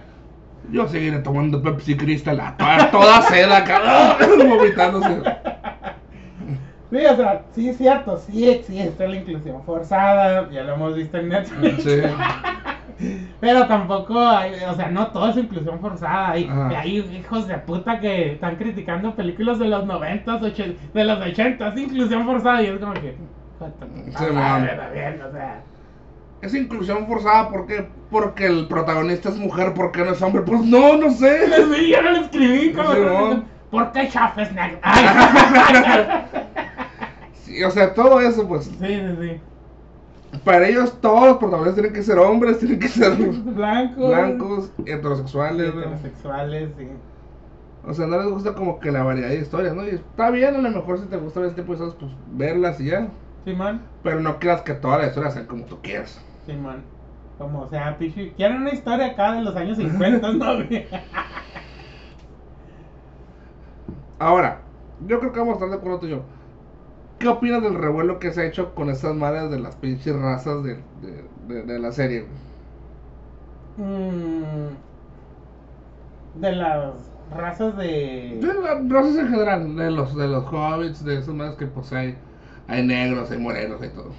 [0.71, 5.23] Yo seguiré tomando Pepsi Crystal a toda, toda seda, cabrón, vomitándose.
[6.97, 11.19] Sí, o sea, sí es cierto, sí existe la inclusión forzada, ya lo hemos visto
[11.19, 11.83] en Netflix.
[11.83, 12.01] Sí.
[13.41, 16.31] Pero tampoco hay, o sea, no todo es inclusión forzada.
[16.31, 21.75] Hay, hay hijos de puta que están criticando películas de los 90, de los 80,
[21.77, 22.63] inclusión forzada.
[22.63, 23.15] Y es como que.
[24.17, 24.25] Sí,
[24.95, 25.63] bien, o sea.
[26.41, 27.87] Es inclusión forzada, ¿por qué?
[28.11, 30.41] Porque el protagonista es mujer, ¿por qué no es hombre?
[30.43, 31.47] Pues no, no sé.
[31.75, 32.93] Sí, yo no lo escribí, como.
[32.93, 33.43] Sí.
[33.71, 34.79] ¿Por qué es negro?
[37.47, 38.65] Sí, o sea, todo eso, pues.
[38.65, 39.41] Sí, sí, sí.
[40.45, 44.09] Para ellos, todos los protagonistas tienen que ser hombres, tienen que ser Blancos.
[44.09, 45.69] blancos, heterosexuales.
[45.69, 46.89] Heterosexuales, sí.
[47.87, 49.85] O sea, no les gusta como que la variedad de historias, ¿no?
[49.85, 52.13] Y está bien, a lo mejor si te gusta ver este tipo de historias, pues
[52.37, 53.07] verlas y ya.
[53.45, 56.21] Simón, Pero no quieras que toda la historia sea como tú quieras.
[56.47, 56.83] Simón.
[57.39, 58.31] Como, o sea, pichi.
[58.31, 60.55] Quieren una historia acá de los años 50, ¿no?
[64.19, 64.63] Ahora,
[65.07, 66.23] yo creo que vamos a estar de acuerdo tú y yo.
[67.19, 70.63] ¿Qué opinas del revuelo que se ha hecho con estas madres de las pinches razas
[70.63, 72.27] de, de, de- de la serie?
[73.79, 74.77] Mm,
[76.35, 76.95] de las
[77.31, 78.41] razas de.
[78.41, 81.93] De las razas en general, de los, de los hobbits, de esas madres que pues
[81.93, 82.19] hay,
[82.69, 84.13] hay negros, hay morenos, hay todo.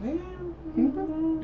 [0.00, 0.18] Eh,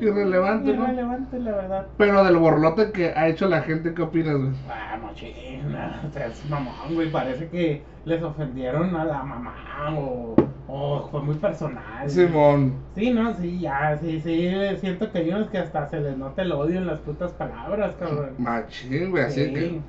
[0.01, 0.83] Irrelevante, ¿no?
[0.83, 1.87] Irrelevante, la verdad.
[1.97, 4.51] Pero del borlote que ha hecho la gente, ¿qué opinas, güey?
[4.69, 6.01] Ah, mochina.
[6.07, 7.11] O sea, es mamón, güey.
[7.11, 9.53] Parece que les ofendieron a la mamá
[9.97, 10.35] o,
[10.67, 12.09] o fue muy personal.
[12.09, 12.73] Simón.
[12.95, 14.51] Sí, no, sí, ya, sí, sí.
[14.79, 17.95] Siento que hay unos que hasta se les nota el odio en las putas palabras,
[17.99, 18.31] cabrón.
[18.37, 19.53] Machín, güey, así Sí.
[19.53, 19.81] que.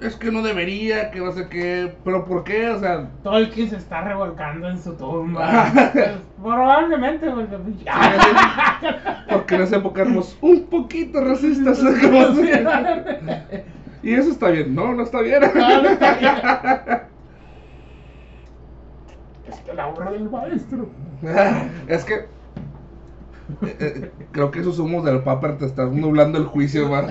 [0.00, 1.92] Es que no debería, que no sé qué.
[2.04, 2.68] Pero ¿por qué?
[2.70, 3.10] O sea.
[3.24, 5.72] Tolkien se está revolcando en su tumba.
[5.92, 6.10] Pues,
[6.42, 7.56] probablemente, porque.
[7.56, 7.76] pues,
[9.28, 11.80] Porque en esa época éramos un poquito racistas.
[14.02, 14.74] Y eso está bien.
[14.74, 15.40] No, no está bien.
[15.54, 16.34] No, no está bien.
[19.48, 20.90] Es que la obra del maestro.
[21.88, 22.14] es que.
[22.14, 22.26] eh,
[23.80, 27.10] eh, creo que esos humos del Papa te están nublando el juicio, man.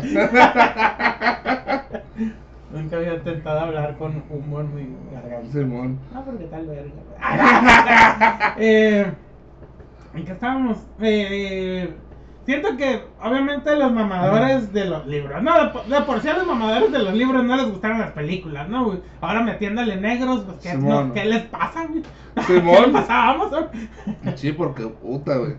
[2.71, 5.51] Nunca había intentado hablar con humor mi garganta.
[5.51, 5.99] Simón.
[6.13, 6.91] Ah, porque tal verga.
[8.57, 9.11] eh,
[10.13, 10.77] ¿En qué estábamos?
[10.99, 11.93] Eh,
[12.45, 15.41] siento que, obviamente, los mamadores de los libros.
[15.43, 17.99] No, de, por- de por sí a los mamadores de los libros no les gustaron
[17.99, 18.99] las películas, ¿no, güey?
[19.21, 22.03] Ahora metiéndole negros, pues, ¿qué, no, ¿qué les pasa, güey?
[22.47, 22.91] Simón.
[22.91, 23.67] ¿Qué Amazon?
[24.35, 25.53] Sí, porque puta, güey.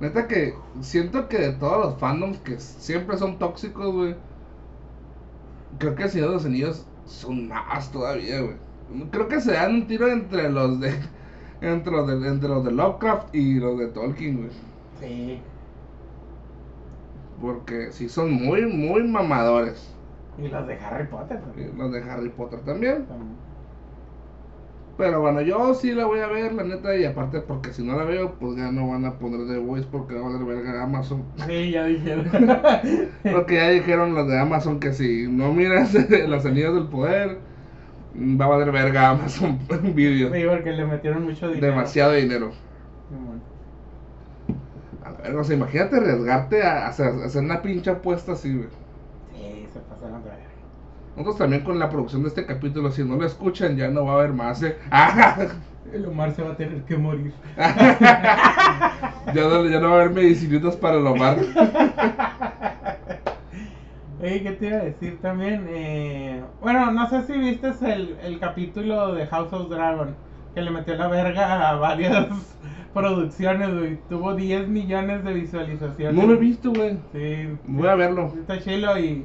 [0.00, 4.14] Neta que siento que de todos los fandoms que siempre son tóxicos, güey.
[5.78, 8.56] Creo que Señor de los Anillos son más todavía, güey.
[9.10, 10.94] Creo que se dan un tiro entre los de.
[11.60, 14.50] Entre los de, entre los de Lovecraft y los de Tolkien, güey.
[15.00, 15.40] Sí.
[17.40, 19.92] Porque sí son muy, muy mamadores.
[20.38, 21.78] Y los de Harry Potter Y también.
[21.78, 23.06] Los de Harry Potter también.
[24.98, 26.96] Pero bueno, yo sí la voy a ver, la neta.
[26.96, 29.86] Y aparte, porque si no la veo, pues ya no van a poner The Voice
[29.90, 31.22] porque va a valer verga Amazon.
[31.46, 32.26] Sí, ya dijeron.
[33.22, 35.94] Porque ya dijeron los de Amazon que si no miras
[36.28, 37.38] los anillos del poder,
[38.16, 39.60] va a valer verga Amazon
[39.94, 40.34] Video.
[40.34, 41.66] Sí, porque le metieron mucho dinero.
[41.68, 42.52] Demasiado dinero.
[45.04, 48.68] A ver, o sea, imagínate arriesgarte a hacer, a hacer una pinche apuesta así, güey.
[49.32, 50.44] Sí, se pasaron de verga.
[51.18, 54.12] Nosotros también con la producción de este capítulo, si no lo escuchan, ya no va
[54.12, 54.76] a haber más, ¿eh?
[55.92, 57.32] El Omar se va a tener que morir.
[57.56, 58.92] ya,
[59.34, 61.38] no, ya no va a haber medicinitas para el Omar.
[64.22, 65.66] Oye, ¿qué te iba a decir también?
[65.70, 70.14] Eh, bueno, no sé si viste el, el capítulo de House of Dragon
[70.54, 72.28] que le metió la verga a varias
[72.94, 73.98] producciones, güey.
[74.08, 76.14] Tuvo 10 millones de visualizaciones.
[76.14, 76.96] No lo he visto, güey.
[77.12, 77.48] Sí.
[77.66, 78.32] Voy a verlo.
[78.38, 79.24] Está chilo y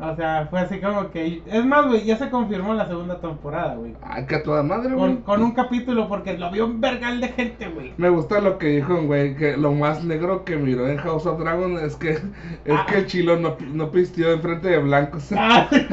[0.00, 1.40] O sea, fue así como que.
[1.46, 3.94] Es más, güey, ya se confirmó la segunda temporada, güey.
[4.02, 5.18] Ay, que a toda madre, güey.
[5.18, 7.92] con un capítulo, porque lo vio un vergal de gente, güey.
[7.96, 11.38] Me gusta lo que dijo, güey, que lo más negro que miró en House of
[11.38, 12.22] Dragon es que, es
[12.68, 12.86] Ah.
[12.88, 15.30] que el chilo no, no pistió enfrente de blancos.
[15.38, 15.86] Ah, sí,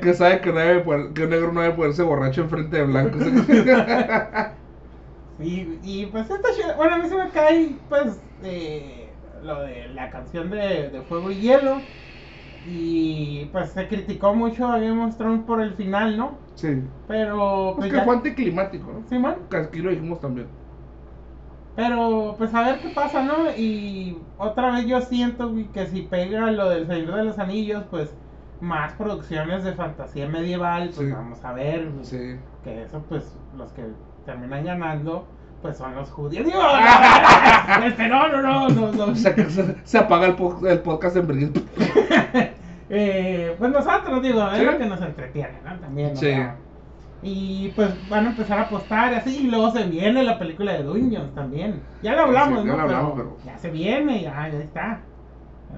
[0.00, 2.84] que sabe que, no debe poder- que un negro no debe ponerse borracho enfrente de
[2.84, 3.22] blancos.
[5.38, 6.76] Sí, y pues esta.
[6.76, 9.08] Bueno, a mí se me cae, pues, eh,
[9.42, 11.80] lo de la canción de, de Fuego y Hielo.
[12.66, 16.32] Y pues se criticó mucho a Game of Thrones por el final, ¿no?
[16.54, 16.82] sí.
[17.08, 19.08] Pero, Pues pues que ya- fue anticlimático, ¿no?
[19.08, 19.34] Simón.
[19.50, 20.46] Que Aquí lo dijimos también.
[21.76, 23.50] Pero, pues a ver qué pasa, ¿no?
[23.56, 28.14] Y otra vez yo siento que si pega lo del Señor de los Anillos, pues
[28.60, 31.12] más producciones de fantasía medieval, pues Sí.
[31.12, 31.90] vamos a ver.
[32.02, 32.36] Sí.
[32.62, 33.84] Que eso, pues, los que
[34.24, 35.26] terminan ganando,
[35.62, 36.46] pues son los judíos.
[36.46, 36.60] Digo,
[37.84, 39.04] este, no, no, no, no, no.
[39.12, 41.52] O sea, que se, se apaga el, po- el podcast en Berlín.
[42.90, 44.64] Eh, pues nosotros, digo, es Sí.
[44.64, 45.78] lo que nos entretiene, ¿no?
[45.78, 46.32] También, Sí.
[47.26, 50.72] Y pues van a empezar a apostar y así, y luego se viene la película
[50.74, 51.80] de Dungeons también.
[52.02, 52.76] Ya lo hablamos, Sí, ya ¿no?
[52.76, 55.00] lo hablamos, pero- Ya se viene, ya, ya está.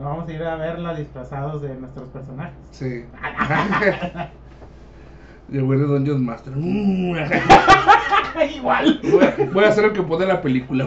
[0.01, 2.55] Vamos a ir a verla disfrazados de nuestros personajes.
[2.73, 3.05] Sí.
[5.49, 6.53] Voy de Dungeons Master.
[8.57, 9.01] Igual.
[9.05, 10.87] Voy a, voy a hacer lo que pone la película.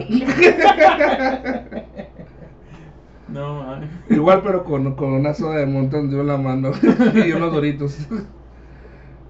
[3.30, 3.90] No, mames.
[4.30, 6.72] Igual, pero con, con una soda de Mountain Dew en la mano
[7.26, 7.98] y unos doritos.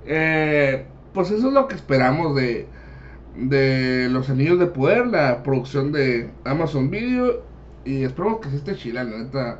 [0.05, 2.67] Eh, pues eso es lo que esperamos de,
[3.35, 7.41] de Los Anillos de Poder, la producción de Amazon Video.
[7.85, 9.59] Y esperamos que sí esté chila, la neta.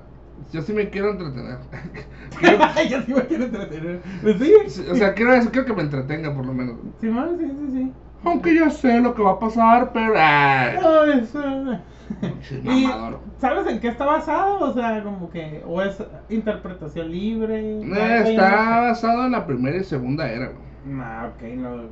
[0.54, 1.58] Yo sí me quiero entretener.
[2.40, 2.58] Quiero-
[2.90, 4.02] ya sí me quiero entretener.
[4.22, 4.54] Pues sí.
[4.68, 6.76] sí, o sea, quiero, quiero que me entretenga por lo menos.
[7.02, 7.92] Simón, sí, sí, sí.
[8.24, 10.14] Aunque ya sé lo que va a pasar, pero...
[10.18, 11.80] ay, No, eso- sí, ¿Y
[12.64, 13.20] mamador.
[13.38, 14.60] sabes en qué está basado?
[14.60, 15.64] O sea, como que.
[15.68, 17.82] O es interpretación libre.
[17.84, 21.00] No, Está basado en la primera y segunda era, güey.
[21.02, 21.42] Ah, ok,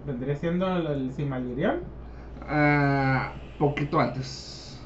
[0.06, 1.82] vendría siendo el, el Silmarillion.
[2.48, 4.82] Ah, poquito antes.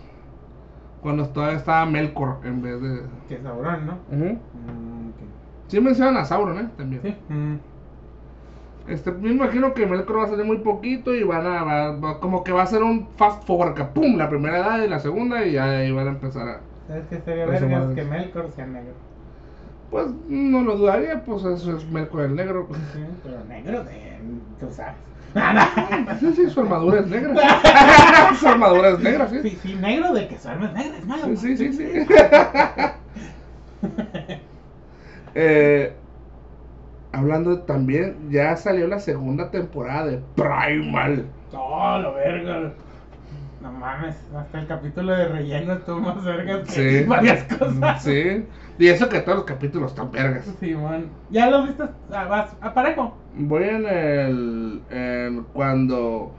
[1.02, 3.02] Cuando todavía estaba Melkor en vez de.
[3.28, 3.94] Que Sauron, ¿no?
[4.12, 4.38] Mm.
[5.68, 6.70] Sí mencionan a Sauron, ¿eh?
[6.78, 7.02] También.
[7.02, 7.16] Sí.
[7.30, 7.56] Mm.
[8.88, 11.64] Este, me imagino que Melkor va a salir muy poquito y van a.
[11.64, 14.84] va- va- como que va a ser un fast forward, que pum, la primera edad
[14.84, 16.60] y la segunda y ya ahí van a empezar a.
[16.88, 17.96] ¿Sabes qué sería Pues, vergas madre.
[17.96, 18.94] que Melkor sea negro?
[19.92, 22.68] Pues no lo dudaría, pues eso es Melkor el negro.
[22.94, 24.18] Sí, pero negro de.
[24.60, 24.96] Tú sabes.
[26.20, 27.34] Sí, sí, su armadura es negra.
[28.40, 29.40] su armadura es negra, sí.
[29.44, 31.24] Sí, sí, negro de que su arma es negra, es malo.
[31.38, 32.06] Sí, sí, sí, sí.
[35.34, 35.94] Eh,
[37.12, 41.26] hablando también, ya salió la segunda temporada de Primal.
[41.54, 42.72] Oh, lo verga.
[43.62, 47.06] No mames, hasta el capítulo de relleno estuvo más vergas que Sí.
[47.08, 48.02] varias cosas.
[48.02, 48.44] Sí.
[48.80, 50.46] Y eso que todos los capítulos están vergas.
[50.60, 51.10] Simón.
[51.30, 53.16] ¿Ya lo viste a, vas- a parejo?
[53.36, 54.82] Voy en el.
[54.90, 56.32] en cuando.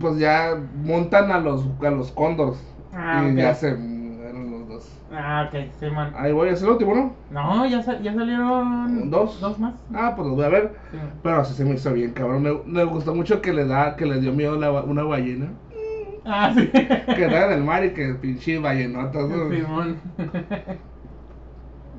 [0.00, 2.58] Pues ya montan a los, a los cóndors.
[2.94, 3.36] Ah, y ok.
[3.38, 3.76] ya se.
[5.14, 6.12] Ah, ok, Simón.
[6.16, 7.16] Ahí voy, es el último, ¿no?
[7.30, 9.40] No, ya, sa- ya salieron ¿Dos?
[9.40, 9.74] dos más.
[9.94, 10.74] Ah, pues los voy a ver.
[11.22, 12.42] Pero sí se me hizo bien, cabrón.
[12.42, 15.52] Me, me gustó mucho que le da, que le dio miedo la una ballena.
[16.24, 16.70] Ah, sí.
[16.72, 19.28] Que estaba en el mar y que pinche ballenotas.
[19.28, 19.50] ¿no?
[19.50, 20.00] Simón.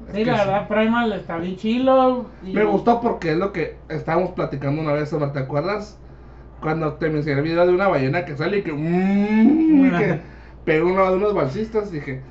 [0.08, 0.40] Es Sí, la sí.
[0.46, 2.30] verdad, Primal está bien chilo.
[2.42, 6.00] y- Me gustó porque es lo que estábamos platicando una vez, ¿te acuerdas?
[6.60, 10.22] Cuando te mencioné el video de una ballena que sale y que, mm, y que
[10.64, 12.26] pegó uno de unos balsistas, dije,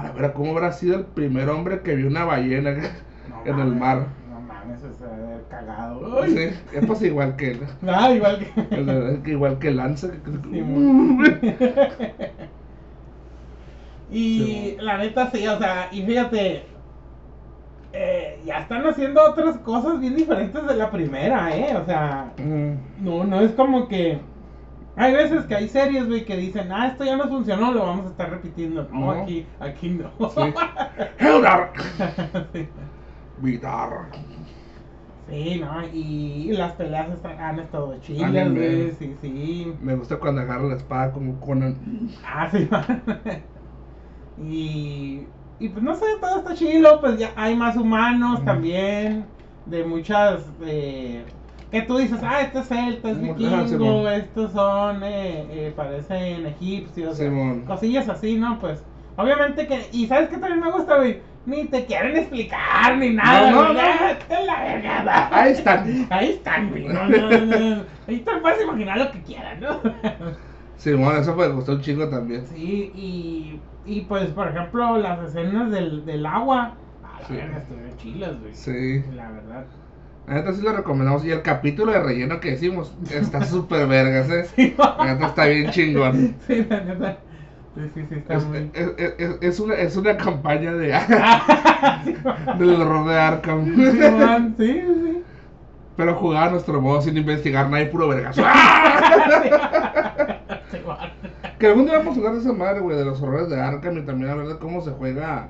[0.00, 2.70] a la verdad, ¿cómo habrá sido el primer hombre que vio una ballena
[3.28, 4.06] No en el mar?
[4.30, 6.22] No mames, haber cagado.
[6.22, 6.30] Ay.
[6.32, 7.60] Sí, es pues igual que él.
[7.86, 8.38] Ah, igual
[9.24, 9.30] que.
[9.30, 10.08] Igual que Lanza.
[10.50, 11.18] Simón.
[14.10, 14.76] y Sí.
[14.80, 16.62] la neta sí, o sea, y fíjate,
[17.92, 21.76] eh, ya están haciendo otras cosas bien diferentes de la primera, ¿eh?
[21.76, 24.18] O sea, Mm, no, no es como que...
[24.98, 28.06] Hay veces que hay series, güey, que dicen, ah, esto ya no funcionó, lo vamos
[28.06, 28.88] a estar repitiendo.
[28.92, 30.10] No, aquí, aquí no.
[30.30, 30.40] Sí.
[31.18, 31.72] Heldar.
[32.52, 32.68] sí.
[33.40, 33.90] Vidar.
[35.28, 35.86] Sí, ¿no?
[35.92, 39.72] Y las peleas están- han estado bien, güey, sí, sí.
[39.80, 41.76] Me gusta cuando agarra la espada como Conan.
[42.26, 42.68] Ah, sí,
[44.42, 45.26] y,
[45.58, 49.26] y pues no sé, todo está chilo, pues ya hay más humanos también,
[49.66, 51.24] de muchas, eh,
[51.70, 57.20] que tú dices, ah, este es celta, es vikingo, estos son, eh, eh, parecen egipcios,
[57.66, 58.58] cosillas así, ¿no?
[58.58, 58.82] Pues,
[59.16, 61.20] obviamente que, y ¿sabes qué también me gusta, güey?
[61.46, 63.80] Ni te quieren explicar, ni nada, No, no, no.
[63.80, 66.06] ah, en la verga, Ahí están.
[66.10, 69.80] Ahí están, güey, no, no, no, ahí te puedes imaginar lo que quieran, ¿no?
[70.76, 72.46] Simón, eso me gustó un chingo también.
[72.46, 76.74] Sí, y, y pues, por ejemplo, las escenas del, del agua.
[77.02, 77.34] A la Sí.
[77.34, 78.54] verga, estuvieron chilas, güey.
[78.54, 79.04] Sí.
[79.14, 79.64] La verdad.
[80.28, 81.24] La neta sí lo recomendamos.
[81.24, 84.44] Y el capítulo de relleno que decimos está súper vergas, eh.
[84.54, 86.36] Sí, La neta está bien chingón.
[86.46, 87.18] sí, la neta.
[87.74, 88.70] Sí, sí, sí, está Es, muy.
[88.74, 90.92] es- es- es una, es una campaña de
[92.04, 92.14] Sí,
[92.58, 93.76] del horror de Arkham.
[94.18, 95.22] man, sí, sí.
[95.96, 98.42] Pero jugaba a nuestro modo sin investigar nada y puro vergazo.
[100.70, 100.78] Sí.
[101.58, 103.98] Que algún día vamos a jugar de esa madre, güey, de los horrores de Arkham
[103.98, 105.48] y también a ver de cómo se juega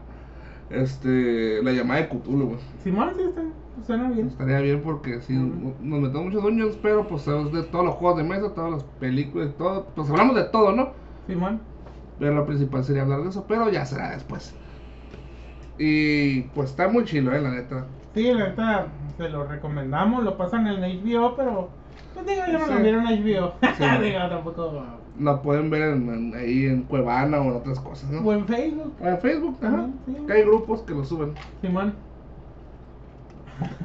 [0.71, 2.59] este la llamada de Cthulhu, güey.
[2.83, 3.43] Simón, sí, está.
[3.87, 4.27] Suena bien.
[4.29, 5.75] Estaría bien porque sí, Ujú.
[5.81, 8.85] nos metemos muchos dueños, pero pues es de todos los juegos de mesa, todas las
[9.01, 9.87] películas, todo.
[9.95, 10.91] Pues hablamos de todo, ¿no?
[11.27, 11.61] Simón.
[12.19, 14.55] Pero lo principal sería hablar de eso, pero ya será después.
[15.79, 17.87] Y pues está muy chilo, eh, la neta.
[18.15, 20.25] Sí, la neta, se lo recomendamos.
[20.25, 21.69] Lo pasan en HBO, pero.
[22.15, 22.73] Pues digo, yo no Sí.
[22.73, 23.53] lo miro en HBO.
[23.63, 23.85] Sí.
[24.03, 24.83] digo, tampoco.
[25.21, 28.21] La pueden ver en- en- ahí en Cuevana o en otras cosas, ¿no?
[28.21, 28.93] O en Facebook.
[29.01, 29.87] O en Facebook, ajá.
[30.07, 30.17] Sí.
[30.27, 31.33] Que hay grupos que lo suben.
[31.61, 31.95] Simón.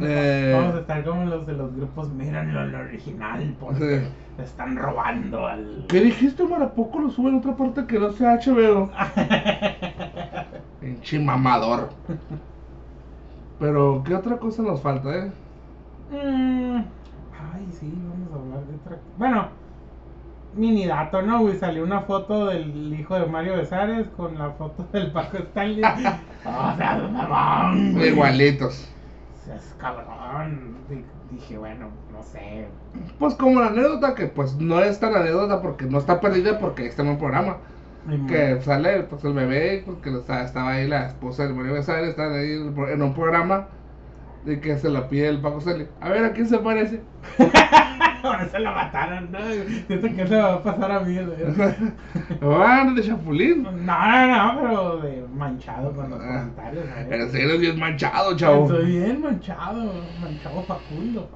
[0.01, 2.09] Eh, Vamos a estar como los de los grupos.
[2.09, 4.07] Mírenlo el original, porque Sí.
[4.37, 5.85] le están robando al.
[5.89, 6.61] ¿Qué dijiste, Omar?
[6.63, 8.91] ¿A poco lo suben en otra parte que no sea HBO?
[10.81, 11.89] Pinche mamador.
[13.59, 15.31] Pero, ¿qué otra cosa nos falta, eh?
[16.11, 18.97] Mm, Ay, sí, vamos a hablar de otra.
[19.17, 19.47] Bueno,
[20.55, 21.57] mini dato, ¿no, güey?
[21.57, 25.81] Salió una foto del hijo de Mario Besares con la foto del Paco Stanley.
[26.45, 28.09] mamón, güey.
[28.09, 28.89] Igualitos.
[29.45, 30.75] Seas cabrón.
[30.89, 32.67] Di- Dije, bueno, no sé.
[33.19, 36.85] Pues como la anécdota que pues no es tan anécdota porque no está perdida porque
[36.85, 37.57] está en un programa.
[38.27, 42.33] Que sale pues el bebé, porque estaba, estaba ahí la esposa del Mario Besares, están
[42.33, 43.67] ahí en el pro- en un programa
[44.45, 45.87] de que se la pide el Paco Stanley.
[46.01, 47.01] A ver, ¿a quién se parece?
[48.23, 49.39] Ahora se la mataron, ¿no?
[49.87, 51.17] Siento que eso va a pasar a mí.
[52.41, 53.63] Ah, de Chapulín.
[53.63, 56.85] No, no, no, pero de manchado con los Ah, comentarios.
[57.09, 58.63] Pero si eres bien manchado, chavo.
[58.65, 61.29] Estoy bien manchado, manchado Facundo.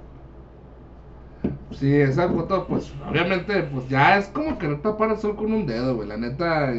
[1.72, 5.51] Sí, esa foto, pues, obviamente, pues ya es como que no tapar el sol con
[5.53, 6.72] un dedo, güey, la neta.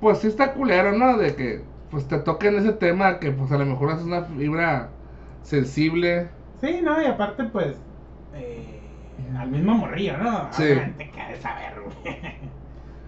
[0.00, 1.16] Pues sí está culero, ¿no?
[1.16, 4.90] De que, pues te toquen ese tema que, pues a lo mejor es una fibra
[5.42, 6.28] sensible.
[6.60, 7.76] Sí, no, y aparte, pues,
[8.34, 8.80] eh,
[9.38, 10.52] al mismo morrillo, ¿no?
[10.52, 10.64] Sí.
[10.64, 12.20] Ha de saber, güey.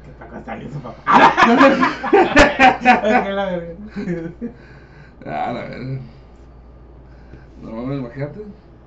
[0.04, 1.02] Que Paco Stanley su papá.
[2.82, 3.74] La verga.
[5.26, 6.00] Ah, la verdad.
[7.60, 8.40] No, imagínate.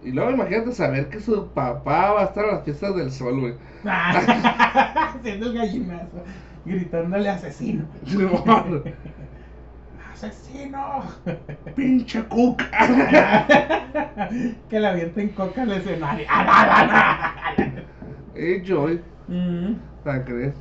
[0.03, 3.39] Y luego imagínate saber que su papá va a estar a las fiestas del sol,
[3.39, 3.53] güey.
[3.85, 6.23] Haciendo el gallinazo,
[6.65, 7.85] gritándole asesino.
[10.21, 11.01] ¡Asesino!
[11.75, 12.69] Pinche cuca.
[14.69, 16.27] que le avienten coca al escenario.
[16.29, 17.33] ¡Ah,
[18.35, 19.73] Y Joy, Mm.
[20.05, 20.53] ¿la crees?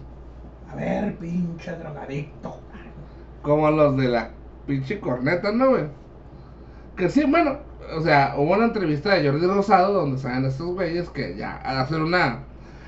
[0.72, 2.58] A ver, pinche drogadicto.
[3.42, 4.30] Como los de la
[4.66, 5.84] pinche corneta, ¿no, güey?
[6.96, 7.58] Que sí, bueno,
[7.96, 11.78] o sea, hubo una entrevista de Jordi Rosado donde salen estos güeyes que ya al
[11.78, 12.44] hacer una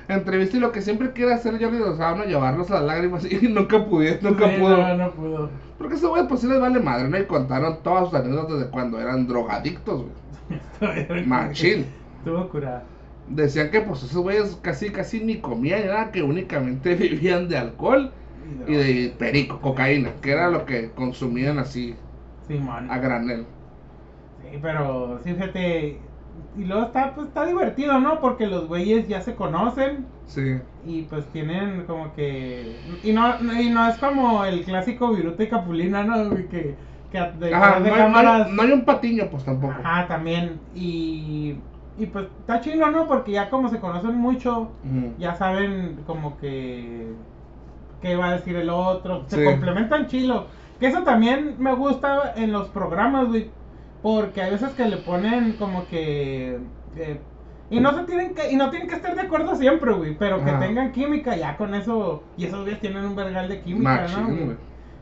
[0.07, 2.25] entrevista y lo que siempre quiere hacer Jordi Rosado, ¿no?
[2.25, 4.77] Llevarlos a las lágrimas y nunca pudieron, nunca Sí, pudo.
[4.77, 5.49] No, no pudo.
[5.77, 7.17] Porque ese güey, pues sí les vale madre, ¿no?
[7.17, 11.25] Y contaron todas sus anécdotas de cuando eran drogadictos, güey.
[11.25, 11.85] Machín.
[12.19, 12.83] Estuvo curada.
[13.27, 18.11] Decían que, pues, esos güeyes casi, casi ni comían nada, que únicamente vivían de alcohol
[18.67, 21.95] y de perico, cocaína, que era lo que consumían así
[22.47, 22.91] Simón.
[22.91, 23.47] a granel.
[24.41, 26.12] Sí, pero sí, fíjate.
[26.57, 28.19] Y luego está, pues, está divertido, ¿no?
[28.19, 30.59] Porque los güeyes ya se conocen Sí.
[30.85, 32.77] y pues tienen como que...
[33.03, 36.29] Y no, y no es como el clásico Viruta y Capulina, ¿no?
[36.29, 36.75] Que,
[37.11, 38.39] que de, Ajá, de no, hay- cámaras...
[38.39, 39.73] no hay, no hay un patiño, pues tampoco.
[39.83, 40.59] Ajá, también.
[40.75, 41.55] Y,
[41.97, 43.07] y pues está chido, ¿no?
[43.07, 44.69] Porque ya como se conocen mucho,
[45.17, 47.07] ya saben como que
[48.01, 49.43] qué va a decir el otro, se Sí.
[49.43, 50.45] complementan chilo.
[50.79, 53.49] Que eso también me gusta en los programas, güey,
[54.03, 56.59] porque hay veces que le ponen como que
[56.95, 57.19] eh,
[57.71, 60.43] y no se tienen que y no tienen que estar de acuerdo siempre, güey, pero
[60.45, 64.21] que tengan química ya con eso y esos güeyes tienen un vergal de química, Machín,
[64.21, 64.45] ¿no?
[64.45, 64.57] güey?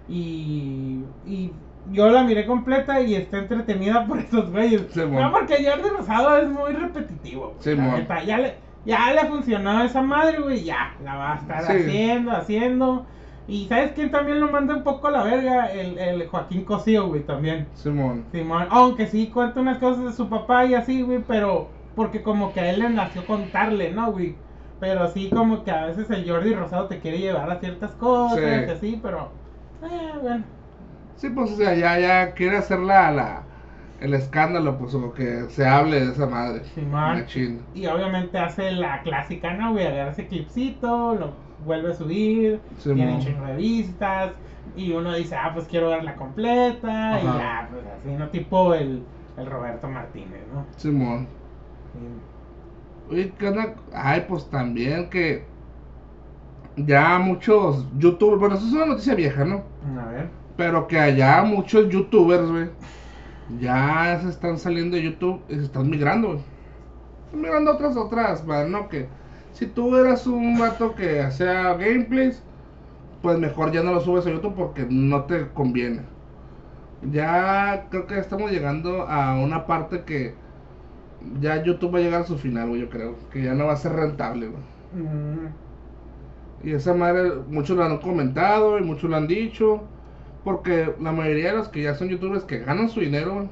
[0.08, 1.52] Y, y
[1.92, 4.84] yo la miré completa y está entretenida por esos güeyes.
[4.92, 7.56] Sí, no, porque Jordi Rosado es muy repetitivo.
[7.58, 7.96] güey, Sí, mon.
[7.96, 11.72] neta, ya le, ya le funcionó esa madre, güey, ya la va a estar Sí.
[11.74, 13.06] haciendo, haciendo.
[13.48, 15.66] Y ¿sabes quién también lo manda un poco a la verga?
[15.72, 17.68] El, el Joaquín Cosío, güey, también.
[17.74, 18.26] Simón.
[18.32, 22.54] Simón, aunque sí cuenta unas cosas de su papá y así, güey, pero porque como
[22.54, 24.36] que a él le nació contarle, ¿no, güey?
[24.80, 28.38] Pero sí como que a veces el Jordi Rosado te quiere llevar a ciertas cosas,
[28.40, 28.44] Sí.
[28.68, 29.30] y así, pero...
[29.84, 30.44] Eh, bueno.
[31.16, 33.44] Sí, pues, o sea, ya, ya quiere hacer la, la,
[34.00, 36.64] el escándalo, pues, o que se hable de esa madre.
[36.74, 37.26] Simón.
[37.76, 39.86] Y obviamente hace la clásica, ¿no, güey?
[39.86, 41.34] Agarra ese clipcito, lo
[41.66, 42.98] vuelve a subir, Simón.
[42.98, 44.34] tiene chingo de vistas,
[44.76, 47.20] Y uno dice, ah, pues quiero verla completa.
[47.20, 48.30] Y ya, pues así, ¿no?
[48.30, 49.04] Tipo el,
[49.38, 50.66] el Roberto Martínez, ¿no?
[50.78, 51.28] Simón.
[51.94, 53.14] Sí.
[53.14, 53.76] Oye, ¿qué onda?
[53.94, 55.46] Ay, pues también que
[56.78, 59.64] ya muchos youtubers, bueno, eso es una noticia vieja, ¿no?
[60.00, 60.30] A ver.
[60.56, 62.70] Pero que allá muchos youtubers, güey,
[63.60, 66.40] ya se están saliendo de YouTube y se están migrando, güey.
[67.26, 68.88] Están migrando otras, otras, ¿no?
[68.88, 69.10] Que
[69.52, 72.44] si tú eras un vato que hacía gameplays,
[73.22, 76.10] pues mejor ya no lo subes a YouTube porque no te conviene.
[77.02, 80.40] Ya creo que estamos llegando a una parte que
[81.22, 83.30] ya YouTube va a llegar a su final, güey, yo creo.
[83.30, 84.64] Que ya no va a ser rentable, güey.
[84.94, 85.54] Mm,
[86.64, 89.90] Y esa madre, muchos lo han comentado y muchos lo han dicho.
[90.44, 93.50] Porque la mayoría de los que ya son youtubers que ganan su dinero, güey,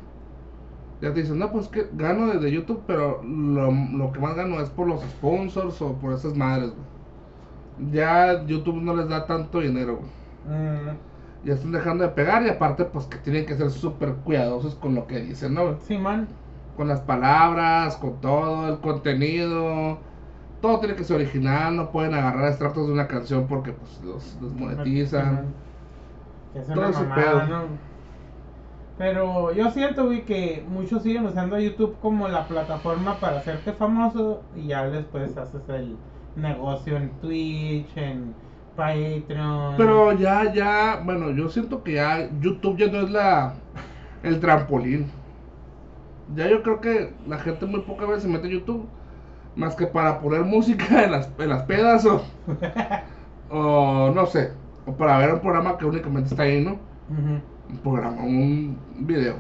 [1.02, 4.60] ya te dicen, no, pues que gano desde YouTube, pero lo, lo que más gano
[4.62, 6.88] es por los sponsors o por esas madres, güey.
[7.92, 10.12] Ya YouTube no les da tanto dinero, güey.
[10.46, 10.98] mm,
[11.44, 14.96] Ya están dejando de pegar y aparte, pues que tienen que ser súper cuidadosos con
[14.96, 15.64] lo que dicen, ¿no?
[15.66, 15.78] güey?
[15.80, 16.28] Simón.
[16.76, 20.00] Con las palabras, con todo, el contenido.
[20.62, 24.38] Todo tiene que ser original, no pueden agarrar extractos de una canción porque pues los,
[24.42, 25.56] los monetizan.
[26.54, 27.48] Que es Todo una ese mamada, pedo.
[27.48, 27.80] ¿no?
[29.00, 34.42] Pero yo siento, güey, que muchos siguen usando YouTube como la plataforma para hacerte famoso
[34.58, 35.96] y ya después haces el
[36.36, 38.36] negocio en Twitch, en
[38.76, 39.78] Patreon.
[39.78, 43.54] Pero ya, ya, bueno, yo siento que ya YouTube ya no es la
[44.22, 45.10] el trampolín.
[46.36, 48.86] Ya yo creo que la gente muy pocas veces se mete a YouTube
[49.56, 52.22] más que para poner música en las, en las pedas o,
[53.50, 54.52] o no sé,
[54.86, 56.80] o para ver un programa que únicamente está ahí, ¿no?
[57.10, 57.42] Ujú.
[57.70, 59.36] Un programa, un video.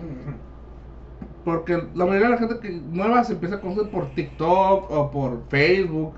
[1.43, 5.11] Porque la mayoría de la gente que nueva se empieza a conocer por TikTok o
[5.11, 6.13] por Facebook,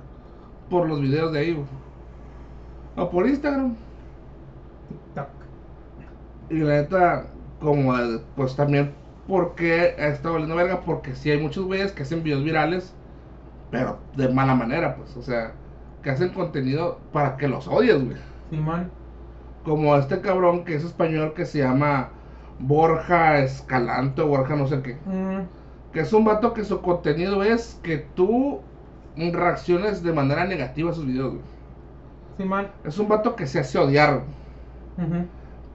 [0.70, 1.66] por los videos de ahí,
[2.96, 3.76] o por Instagram.
[4.90, 5.28] TikTok.
[6.50, 7.28] Y la neta,
[7.62, 7.94] como
[8.36, 8.94] pues también,
[9.28, 10.82] porque está valiendo verga?
[10.82, 12.94] Porque sí hay muchos güeyes que hacen videos virales,
[13.70, 15.54] pero de mala manera, pues, o sea,
[16.04, 18.18] que hacen contenido para que los odies, güey.
[18.50, 18.92] Simón.
[19.64, 22.10] Como este cabrón que es español que se llama
[22.60, 24.98] Borja Escalante o Borja no sé qué.
[25.06, 25.42] Mm,
[25.94, 28.62] Que es un vato que su contenido es que tú
[29.16, 31.46] reacciones de manera negativa a sus videos, güey.
[32.38, 32.68] Simón.
[32.84, 34.24] Es un vato que se hace odiar,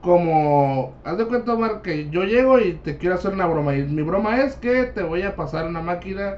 [0.00, 3.74] como, haz de cuenta, Omar, que yo llego y te quiero hacer una broma.
[3.76, 6.36] Y mi broma es que te voy a pasar una máquina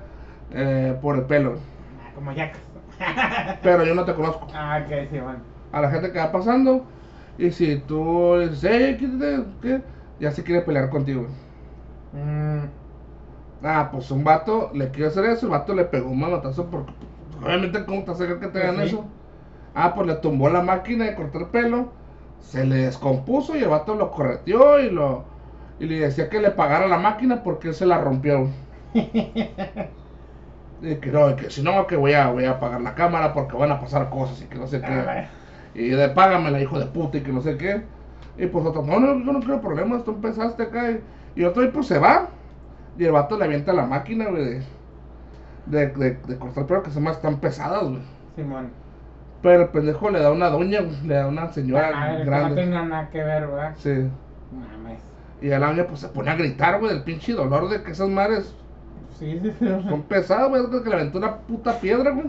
[0.53, 1.59] eh, por el pelo.
[2.01, 2.61] Ah, Como yacas.
[3.63, 4.47] Pero yo no te conozco.
[4.55, 5.37] ah, ok, Simón.
[5.73, 6.85] A la gente que va pasando.
[7.39, 9.83] Y si tú le dices, hey, quítate, ¿qué?
[10.21, 11.27] Ya se quiere pelear contigo.
[12.15, 12.69] Mm,
[13.63, 15.47] Ah, pues un vato le quiere hacer eso.
[15.47, 16.93] El vato le pegó un manotazo porque,
[17.43, 18.97] obviamente, ¿cómo te hace que te hagan Pues sí.
[18.97, 19.05] eso?
[19.75, 21.93] Ah, pues le tumbó la máquina de cortar pelo.
[22.41, 25.25] Se le descompuso y el vato lo correteó y lo.
[25.81, 28.49] Y le decía que le pagara la máquina porque él se la rompió.
[30.81, 33.57] Y que no, que si no, que voy a, voy a pagar la cámara porque
[33.57, 35.29] van a pasar cosas y que no sé Ah, qué.
[35.81, 37.83] Y de págamela, hijo de puta, y que no sé qué.
[38.37, 40.91] Y pues otro, no, no, yo no quiero problemas, tú empezaste acá.
[40.91, 41.01] Y,
[41.37, 42.29] y otro, y pues se va.
[42.99, 44.63] Y el vato le avienta la máquina, güey, de,
[45.67, 48.01] de, de, de cortar pelo que se más están pesadas, güey.
[48.35, 48.71] Simón.
[49.43, 52.31] Pero el pendejo le da una doña, güey, le da una señora Ah, que no
[52.31, 52.63] grande.
[52.63, 53.75] tenga nada que ver, ¿verdad?
[53.77, 53.91] Sí.
[54.51, 54.99] Mames.
[55.41, 57.93] Y a la doña pues se pone a gritar, güey, del pinche dolor de que
[57.93, 58.53] esas madres
[59.17, 59.67] Sí, sí, sí.
[59.89, 60.63] son pesadas, güey.
[60.83, 62.27] Que le aventó una puta piedra, güey.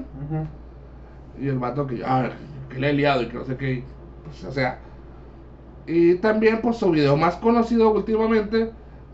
[1.39, 2.29] Y el vato que, ah,
[2.69, 3.83] que le he liado y que no sé qué.
[4.23, 4.79] Pues, o sea.
[5.87, 8.71] Y también, pues, su video más conocido últimamente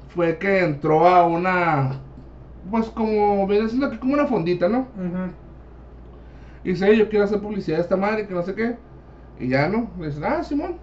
[0.09, 2.01] fue que entró a una.
[2.69, 4.79] Pues, como, viene siendo aquí como una fondita, ¿no?
[4.95, 5.31] Ujú.
[6.63, 8.77] Y dice, yo quiero hacer publicidad de esta madre, que no sé qué.
[9.39, 9.91] Y ya, ¿no?
[9.99, 10.77] Le dicen, ah, Simón.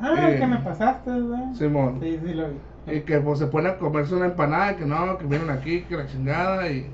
[0.00, 1.52] Ah, Eh, que me pasaste, ¿verdad?
[1.54, 1.98] Simón.
[2.00, 2.56] Sí, sí, lo vi.
[2.86, 5.96] Y que pues se pone a comerse una empanada, que no, que vienen aquí, que
[5.96, 6.86] la chingada, y,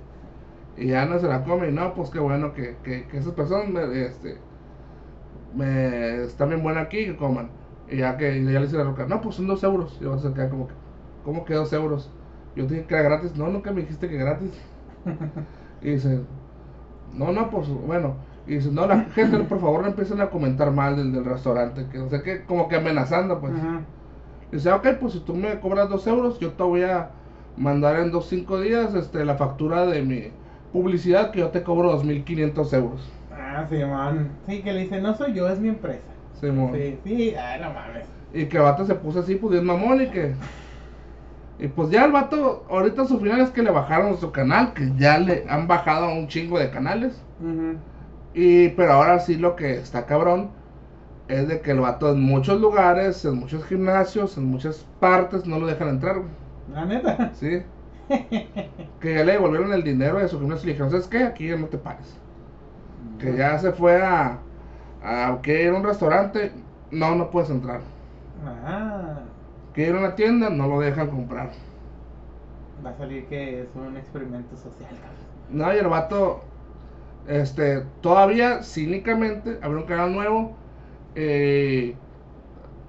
[0.77, 3.35] y ya no se la come, y no, pues qué bueno que, que, que esas
[3.35, 4.39] personas me, este,
[5.53, 7.51] me están bien buenas aquí, que coman.
[7.89, 9.99] Y ya que y ya le dice la roca, no, pues son dos euros.
[10.01, 10.75] Y vas a quedar como que,
[11.23, 12.15] ¿cómo que dos euros?
[12.55, 14.53] Yo te dije que era gratis, no, nunca me dijiste que gratis.
[15.83, 16.27] Y dice,
[17.13, 18.17] no, no, pues bueno.
[18.47, 21.89] Y dice, no, la gente, por favor, no empiecen a comentar mal del, del restaurante,
[21.89, 23.55] que no sé qué, como que amenazando, pues.
[24.51, 27.15] Dice, ok, pues si tú me cobras dos euros, yo te voy a
[27.57, 30.33] mandar en dos, cinco días este, la factura de mi
[30.73, 33.13] publicidad que yo te cobro 2.500 euros.
[33.33, 34.31] Ah, Simón.
[34.47, 36.03] Sí, que le dice, no soy yo, es mi empresa.
[36.41, 36.73] Simón.
[36.75, 38.07] Sí, sí, ah, no mames.
[38.33, 40.35] Y que el vato se puso así, pues bien mamón y que...
[41.59, 44.93] Y pues ya el vato, ahorita su final es que le bajaron su canal, que
[44.97, 47.21] ya le han bajado a un chingo de canales.
[48.33, 50.51] Y, pero ahora sí lo que está cabrón
[51.29, 55.59] es de que el vato en muchos lugares, en muchos gimnasios, en muchas partes no
[55.59, 56.31] lo dejan entrar, güey.
[56.73, 57.33] La neta.
[57.35, 57.63] Sí.
[59.01, 61.25] Que ya le devolvieron el dinero de su gimnasio y le dijeron, ¿sabes qué?
[61.25, 62.21] Aquí ya no te pares.
[63.19, 64.47] Que ya se fue a,
[65.03, 66.53] a que ir a un restaurante,
[66.91, 67.83] no, no puedes entrar.
[68.43, 69.31] Ah,
[69.73, 71.51] Que ir a una tienda, no lo dejan comprar.
[72.85, 75.29] va a salir que es un experimento social, cabrón.
[75.49, 76.53] No, y el vato,
[77.27, 80.59] este, todavía cínicamente, abrió un canal nuevo,
[81.15, 82.03] eh,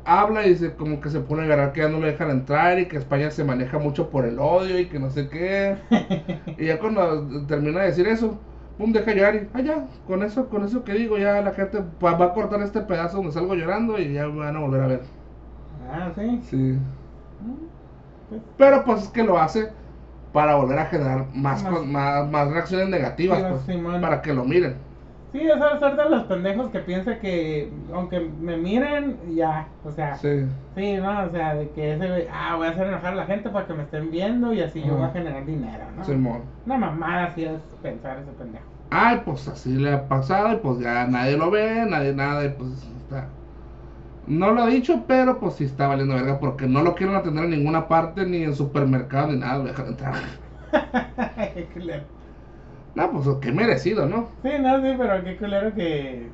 [0.05, 2.79] habla y dice como que se pone a agarrar que ya no lo dejan entrar
[2.79, 5.77] y que España se maneja mucho por el odio y que no sé qué.
[6.57, 8.39] y ya cuando termina de decir eso,
[8.77, 11.79] pum, deja llorar y, ah, ya, con eso, con eso que digo, ya la gente
[12.03, 14.87] va, a cortar este pedazo donde salgo llorando y ya me van a volver a
[14.87, 15.01] ver.
[15.89, 16.41] Ah, sí.
[16.49, 16.57] Sí.
[16.57, 17.67] Mm,
[18.29, 19.69] pues, Pero pues es que lo hace
[20.31, 24.33] para volver a generar más, Más- co- más, más reacciones negativas, Sí, pues, para que
[24.33, 24.75] lo miren.
[25.31, 29.91] Sí, eso es ser de los pendejos que piensa que aunque me miren, ya, o
[29.91, 30.45] sea, sí,
[30.75, 30.97] Sí.
[30.97, 31.23] ¿no?
[31.25, 33.65] O sea, de que ese güey, ah, voy a hacer enojar a la gente para
[33.65, 36.03] que me estén viendo y así yo voy a generar dinero, ¿no?
[36.03, 36.41] Simón.
[36.65, 38.65] Una mamada así es pensar ese pendejo.
[38.89, 42.49] Ay, pues así le ha pasado y pues ya nadie lo ve, nadie nada y
[42.49, 43.29] pues está.
[44.27, 47.45] No lo ha dicho, pero pues sí está valiendo verga porque no lo quieren atender
[47.45, 50.13] en ninguna parte, ni en supermercado, ni nada, lo dejan entrar.
[52.95, 54.27] No, pues qué merecido, ¿no?
[54.43, 56.27] Sí, no, sí, pero qué culero que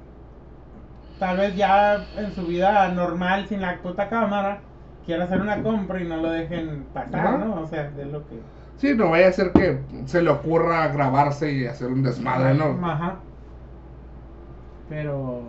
[1.19, 4.61] tal vez ya en su vida normal, sin la puta cámara,
[5.05, 7.37] quiera hacer una compra y no lo dejen pasar, Ajá.
[7.37, 7.61] ¿no?
[7.61, 8.39] O sea, de lo que...
[8.77, 12.77] Sí, no vaya a ser que se le ocurra grabarse y hacer un desmadre, ¿no?
[12.85, 13.15] Ajá.
[14.89, 15.41] Pero,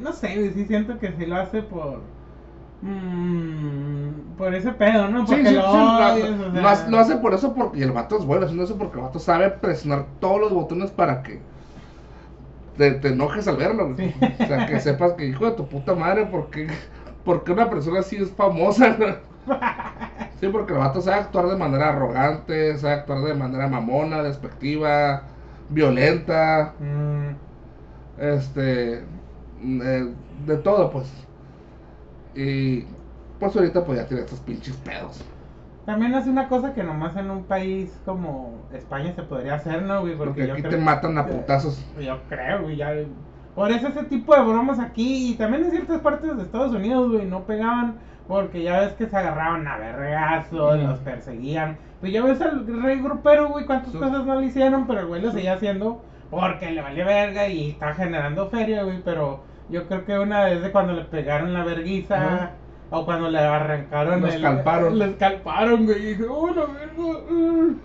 [0.00, 2.00] no sé, sí siento que sí lo hace por...
[2.82, 5.26] mm, por ese pedo, ¿no?
[5.26, 6.70] Sí, Porque sí, sí, lo lo, lo sea.
[6.70, 9.18] hace- lo hace por eso porque el vato es bueno, haciendo eso porque el vato
[9.18, 11.42] sabe presionar todos los botones para que
[12.76, 13.94] te, te enojes al verlo.
[13.96, 14.12] Sí.
[14.42, 16.66] O sea, que sepas que hijo de tu puta madre, porque
[17.24, 18.96] porque una persona así es famosa.
[20.40, 25.22] Sí, porque el vato sabe actuar de manera arrogante, sabe actuar de manera mamona, despectiva,
[25.68, 27.34] violenta, Mm,
[28.18, 28.94] este,
[29.62, 30.14] eh,
[30.46, 31.06] de todo, pues.
[32.34, 32.84] Y
[33.38, 35.24] pues ahorita ya tiene estos pinches pedos.
[35.86, 40.02] También es una cosa que nomás en un país como España se podría hacer, ¿no,
[40.02, 40.14] güey?
[40.16, 41.84] Porque yo aquí creo- te matan a putazos.
[42.00, 42.92] Yo creo, güey, ya.
[43.54, 47.10] Por eso ese tipo de bromas aquí y también en ciertas partes de Estados Unidos,
[47.10, 47.96] güey, no pegaban
[48.28, 50.86] porque ya ves que se agarraban a vergazos, Ujú.
[50.86, 51.76] los perseguían.
[52.00, 53.98] Pues ya ves al rey grupero, güey, cuántas Sí.
[53.98, 57.70] cosas no le hicieron, pero el güey lo seguía haciendo porque le valió verga y
[57.70, 59.40] está generando feria, güey, pero
[59.70, 62.50] yo creo que una vez de cuando le pegaron la verguiza
[62.90, 64.98] o cuando le arrancaron Lo el- escalparon.
[64.98, 67.02] Le escalparon, güey, y dije, oh, la verga.
[67.02, 67.76] uh".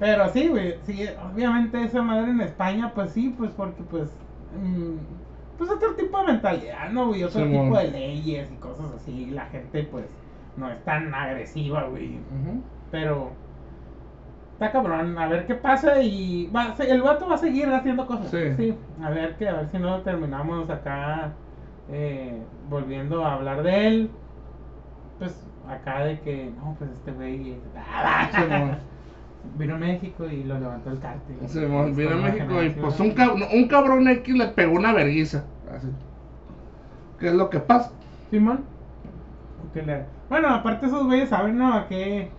[0.00, 4.10] Pero sí, güey, sí, obviamente esa madre en España, pues sí, pues porque pues,
[4.60, 4.96] mm,
[5.58, 7.22] pues otro tipo de mentalidad, ¿no, güey?
[7.24, 10.06] Otro tipo de leyes y cosas así, la gente pues
[10.56, 12.18] no es tan agresiva, güey,
[12.90, 13.30] pero
[14.56, 18.30] está cabrón, a ver qué pasa y va, el vato va a seguir haciendo cosas,
[18.30, 18.74] Sí.
[19.02, 21.32] a ver que, a ver si no terminamos acá
[21.90, 24.10] eh, volviendo a hablar de él,
[25.18, 27.56] pues acá de que, no, pues este güey...
[29.58, 31.36] Vino a México y lo levantó el cártel.
[31.42, 31.78] Es vino
[32.14, 34.90] a México y pues un cabrón, un cabrón X le pegó una.
[34.90, 35.44] Así.
[37.20, 37.92] ¿Qué es lo que pasa?
[38.30, 38.64] Simón.
[39.74, 41.72] Le- Bueno, aparte esos güeyes saben, ¿no?
[41.74, 42.30] A qué.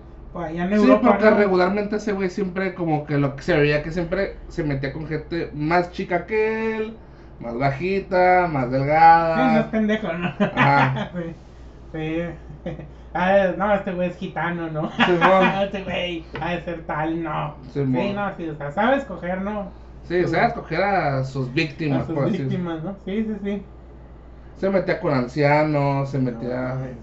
[0.41, 1.37] Allá en Sí, porque ¿no?
[1.37, 5.07] regularmente ese güey siempre como que lo que se veía que siempre se metía con
[5.07, 6.97] gente más chica que él,
[7.39, 8.69] más bajita, más
[9.33, 9.71] Sí, no es delgada.
[9.71, 10.33] pendejo, ¿no?
[10.55, 11.11] Ah.
[11.13, 11.35] sí.
[11.93, 12.21] Sí.
[13.13, 14.91] Ah, no, este güey es gitano, ¿no?
[15.63, 17.55] Este güey ha de ser tal, no.
[17.73, 18.03] Simón.
[18.03, 19.71] Sí, no, sí, o sea, sabe escoger, ¿no?
[20.03, 21.51] Sí, va a escoger a sus
[21.89, 22.49] A víctimas, sus por así decirlo.
[22.49, 22.95] víctimas, ¿no?
[23.05, 23.63] Sí, sí, sí.
[24.55, 26.95] Se metía con ancianos, se metía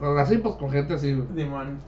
[0.00, 1.14] No, así pues con gente así.
[1.34, 1.84] Simón.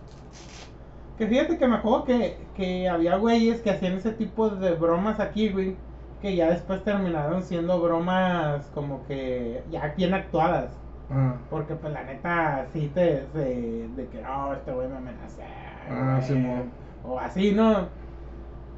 [1.22, 5.20] Que fíjate que me acuerdo que, que había güeyes que hacían ese tipo de bromas
[5.20, 5.76] aquí, güey.
[6.20, 10.76] Que ya después terminaron siendo bromas como que ya bien actuadas.
[11.12, 13.24] Ah, Porque pues la neta sí te...
[13.32, 15.42] se- de que no, este güey me amenaza.
[15.88, 16.70] Ah, güey", Simón.
[17.06, 17.86] O así, ¿no?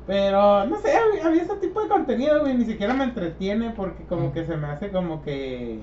[0.06, 2.58] Pero no sé, había, ese tipo de contenido, güey.
[2.58, 5.78] Ni siquiera me entretiene porque como que se me hace como que...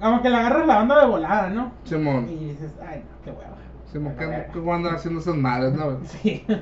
[0.00, 1.72] Como que le agarras la onda de volada, ¿no?
[1.82, 2.28] Simón.
[2.30, 3.55] Y dices, ay, no, qué hueva.
[3.96, 5.98] Simón, A que que andan haciendo esas madres, ¿no?
[6.04, 6.44] Sí.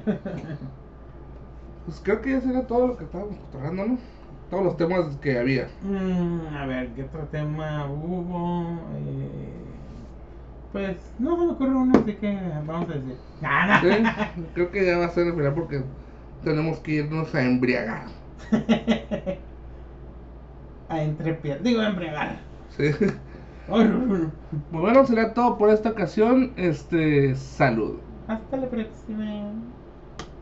[1.85, 3.99] Pues creo que ya sería todo lo que estábamos cotorreando, ¿no?
[4.51, 5.69] Todos los temas que había.
[5.83, 8.79] Mm, a ver, ¿qué otro tema hubo?
[8.97, 9.53] Eh,
[10.73, 13.17] pues no se me ocurre uno, así que vamos a decir.
[13.43, 13.81] Nada.
[13.81, 13.89] Sí,
[14.55, 15.83] creo que ya va a ser el final porque
[16.43, 18.07] tenemos que irnos a embriagar.
[20.89, 22.37] a entrepiar, digo, a embriagar.
[22.77, 22.91] Sí.
[23.67, 24.33] Ay, no, no, no.
[24.71, 26.53] Muy bueno, sería todo por esta ocasión.
[26.57, 28.05] Este, salud.
[28.27, 29.65] Hasta la próxima.